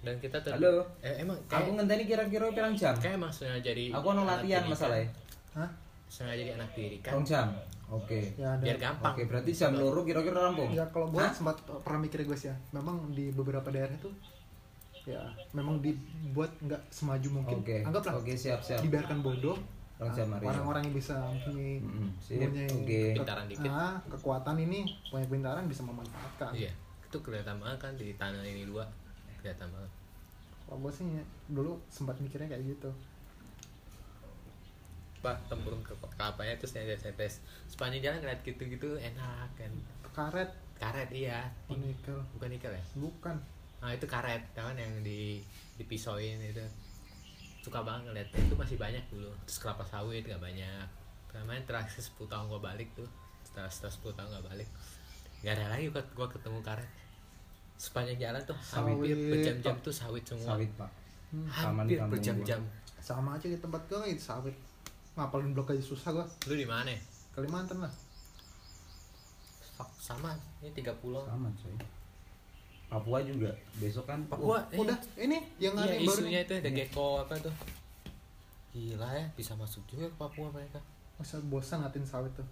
Dan 0.00 0.16
kita 0.16 0.40
ter- 0.40 0.54
Halo. 0.54 0.80
Eh, 0.98 1.20
emang 1.20 1.36
aku 1.38 1.48
kayak, 1.50 1.76
ngenteni 1.76 2.04
kira-kira 2.04 2.44
pirang 2.48 2.72
jam 2.72 2.94
kayak 2.94 3.14
emang 3.14 3.28
sengaja 3.28 3.60
jadi 3.62 3.84
aku 3.90 4.06
mau 4.10 4.24
latihan 4.24 4.62
kan. 4.62 4.70
masalahnya 4.70 5.08
Hah? 5.52 5.70
Sengaja 6.06 6.36
jadi 6.38 6.52
anak 6.54 6.70
diri 6.72 6.96
kan. 6.98 7.12
pirang 7.12 7.26
jam 7.26 7.46
oke 7.86 8.20
Ya 8.34 8.48
ada. 8.50 8.62
Biar 8.62 8.78
gampang. 8.78 9.12
oke 9.12 9.22
berarti 9.26 9.50
jam 9.52 9.70
loro 9.72 10.00
kira-kira 10.02 10.38
rampung 10.42 10.70
Ya 10.70 10.84
kalau 10.86 11.08
gue 11.08 11.18
Hah? 11.18 11.28
sempat 11.30 11.56
pernah 11.62 12.00
mikir 12.00 12.22
gue 12.22 12.32
sih 12.34 12.48
ya, 12.48 12.56
memang 12.72 13.10
di 13.10 13.28
beberapa 13.30 13.68
daerah 13.68 13.92
itu 13.92 14.08
ya 15.02 15.20
memang 15.50 15.80
dibuat 15.80 16.52
nggak 16.58 16.80
semaju 16.88 17.28
mungkin. 17.34 17.56
oke 17.58 17.76
Anggaplah 17.82 18.14
oke 18.16 18.32
siap 18.34 18.60
siap 18.60 18.80
dibiarkan 18.80 19.20
bodoh. 19.20 19.56
Orang 19.96 20.16
ah. 20.32 20.40
Orang-orang 20.42 20.82
yang 20.82 20.96
bisa 20.96 21.12
sip, 22.16 22.40
mempunyai 22.40 22.64
oke. 22.66 22.88
ke- 22.88 23.12
Pintaran 23.14 23.44
dikit. 23.44 23.68
ah, 23.68 24.00
kekuatan 24.06 24.56
ini, 24.58 24.80
punya 25.04 25.28
pintaran 25.28 25.64
bisa 25.66 25.84
memanfaatkan. 25.84 26.56
Iya. 26.56 26.72
Itu 27.04 27.20
kelihatan 27.20 27.60
banget 27.60 27.76
kan 27.78 27.92
di 27.94 28.16
tanah 28.16 28.40
ini 28.40 28.64
dua. 28.64 28.80
Kelihatan 29.40 29.68
banget. 29.72 29.92
Kalau 30.68 30.78
gue 30.86 30.92
sih 30.94 31.06
dulu 31.50 31.72
sempat 31.90 32.16
mikirnya 32.22 32.46
kayak 32.46 32.64
gitu. 32.76 32.90
Pak 35.20 35.36
tempurung 35.52 35.84
ke 35.84 35.92
kelapanya 36.16 36.56
terus 36.56 36.72
netes 36.76 37.04
netes. 37.04 37.34
Sepanjang 37.68 38.00
jalan 38.00 38.18
ngeliat 38.24 38.40
gitu-gitu 38.46 38.96
enak 39.00 39.48
kan. 39.58 39.72
Karet, 40.10 40.50
Karet 40.80 41.10
iya. 41.12 41.48
oh, 41.68 41.76
nikel, 41.76 42.18
Bukan 42.36 42.48
nikel 42.50 42.72
ya? 42.72 42.84
bukan. 42.96 43.36
Nah 43.80 43.96
itu 43.96 44.04
karet 44.04 44.44
kan 44.52 44.76
yang 44.76 45.00
di 45.00 45.40
dipisauin 45.80 46.40
itu 46.40 46.60
suka 47.60 47.84
banget 47.84 48.08
ngeliat 48.08 48.28
itu 48.32 48.54
masih 48.56 48.76
banyak 48.80 49.04
dulu 49.12 49.28
terus 49.44 49.60
kelapa 49.60 49.84
sawit 49.84 50.24
gak 50.24 50.40
banyak 50.40 50.86
kemarin 51.28 51.64
terakhir 51.68 52.00
10 52.00 52.16
tahun 52.24 52.48
gua 52.48 52.60
balik 52.60 52.88
tuh 52.96 53.08
setelah 53.44 53.68
setelah 53.68 53.92
10 53.92 54.16
tahun 54.16 54.28
gak 54.40 54.46
balik 54.48 54.68
gak 55.44 55.54
ada 55.60 55.66
lagi 55.68 55.92
gua, 55.92 56.02
gua 56.16 56.28
ketemu 56.32 56.58
karet 56.64 56.90
sepanjang 57.80 58.20
jalan 58.20 58.40
tuh 58.44 58.52
hampir 58.52 58.92
Sawit. 59.08 59.30
berjam-jam 59.32 59.74
tuh 59.80 59.88
sawit 59.90 60.20
semua 60.22 60.46
sawit 60.52 60.68
pak 60.76 60.90
Hmm. 61.30 61.46
Hampir 61.46 61.94
berjam-jam 62.10 62.58
Sama 62.98 63.38
aja 63.38 63.46
di 63.46 63.54
tempat 63.54 63.78
gue 63.86 64.02
itu 64.04 64.18
sawit. 64.20 64.50
Ngapalin 65.14 65.54
blok 65.54 65.70
aja 65.70 65.78
susah 65.78 66.10
gue. 66.10 66.26
lu 66.50 66.58
di 66.58 66.66
mana 66.66 66.90
Kalimantan 67.30 67.78
lah. 67.78 67.92
Fuck, 69.72 69.94
sama 69.96 70.34
ini 70.58 70.74
tiga 70.74 70.90
pulau 70.98 71.22
sama 71.24 71.46
coy 71.54 71.70
Papua 72.90 73.22
juga 73.22 73.54
besok 73.78 74.04
kan 74.04 74.18
Papua 74.26 74.58
eh, 74.68 74.76
Udah, 74.76 74.98
ini 75.16 75.38
yang 75.56 75.78
ada 75.78 75.86
iya, 75.86 76.02
yang 76.02 76.10
baru 76.10 76.18
isunya 76.18 76.40
nih. 76.42 76.44
itu 76.44 76.52
ada 76.58 76.70
gecko 76.74 77.06
apa 77.22 77.34
tuh 77.38 77.54
gila 78.70 79.08
ya 79.08 79.24
bisa 79.32 79.54
masuk 79.54 79.86
juga 79.86 80.04
ke 80.04 80.16
Papua 80.18 80.50
mereka 80.50 80.82
Masa 81.14 81.38
bosan 81.46 81.80
ngatin 81.80 82.02
sawit 82.02 82.32
tuh. 82.34 82.48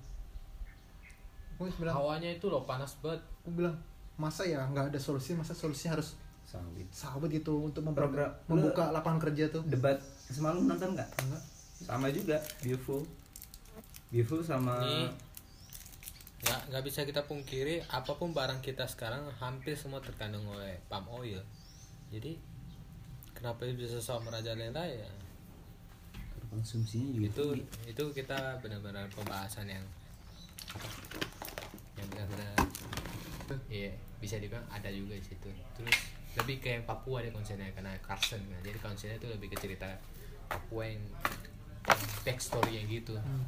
Gue 1.56 1.66
bilang, 1.74 1.98
hawanya 1.98 2.30
itu 2.30 2.46
loh 2.46 2.62
panas 2.62 2.94
banget 3.02 3.18
gue 3.42 3.52
bilang 3.58 3.74
masa 4.18 4.42
ya 4.42 4.66
nggak 4.66 4.90
ada 4.90 4.98
solusi, 4.98 5.33
masa 5.33 5.54
solusinya 5.54 5.94
harus 5.94 6.18
sawit 6.42 6.88
Sahabat 6.90 7.31
gitu 7.31 7.62
untuk 7.62 7.81
memper- 7.83 8.09
Program- 8.09 8.35
membuka 8.46 8.90
lapangan 8.90 9.20
kerja 9.22 9.46
tuh. 9.48 9.62
debat 9.64 9.94
semalam 10.26 10.64
nonton 10.64 10.92
nggak 10.92 11.07
Enggak. 11.20 11.42
sama 11.78 12.09
juga 12.09 12.37
beautiful 12.59 13.07
beautiful 14.09 14.40
sama 14.40 14.81
Nih. 14.81 15.07
ya 16.40 16.57
nggak 16.66 16.83
bisa 16.83 17.02
kita 17.02 17.22
pungkiri 17.22 17.85
apa 17.87 18.11
pun 18.11 18.33
barang 18.33 18.59
kita 18.59 18.85
sekarang 18.85 19.22
hampir 19.37 19.74
semua 19.74 20.00
terkandung 20.00 20.48
oleh 20.48 20.81
palm 20.87 21.04
oil 21.12 21.38
jadi 22.09 22.35
kenapa 23.33 23.68
bisa 23.68 24.00
sama 24.00 24.33
merajalela 24.33 24.83
ya 24.83 25.07
konsumsinya 26.48 27.12
juga 27.12 27.26
itu 27.28 27.44
tinggi. 27.54 27.92
itu 27.92 28.04
kita 28.16 28.38
benar-benar 28.59 29.04
pembahasan 29.12 29.68
yang 29.68 29.85
yang 31.94 32.09
benar-benar 32.09 32.57
iya 33.70 33.94
bisa 34.18 34.37
dibilang 34.37 34.66
ada 34.68 34.90
juga 34.90 35.14
di 35.14 35.24
situ. 35.24 35.48
Terus 35.78 35.96
lebih 36.38 36.61
ke 36.62 36.68
yang 36.78 36.84
Papua 36.84 37.22
deh 37.24 37.32
konsernya 37.32 37.70
karena 37.72 37.94
Carson 38.02 38.42
kan 38.42 38.61
jadi 38.62 38.78
konsernya 38.78 39.16
itu 39.18 39.28
lebih 39.30 39.48
ke 39.54 39.56
cerita 39.58 39.88
Papua 40.48 40.88
yang 40.88 41.02
backstory 42.26 42.82
yang 42.82 42.87
gitu. 42.90 43.14
Hmm. 43.16 43.44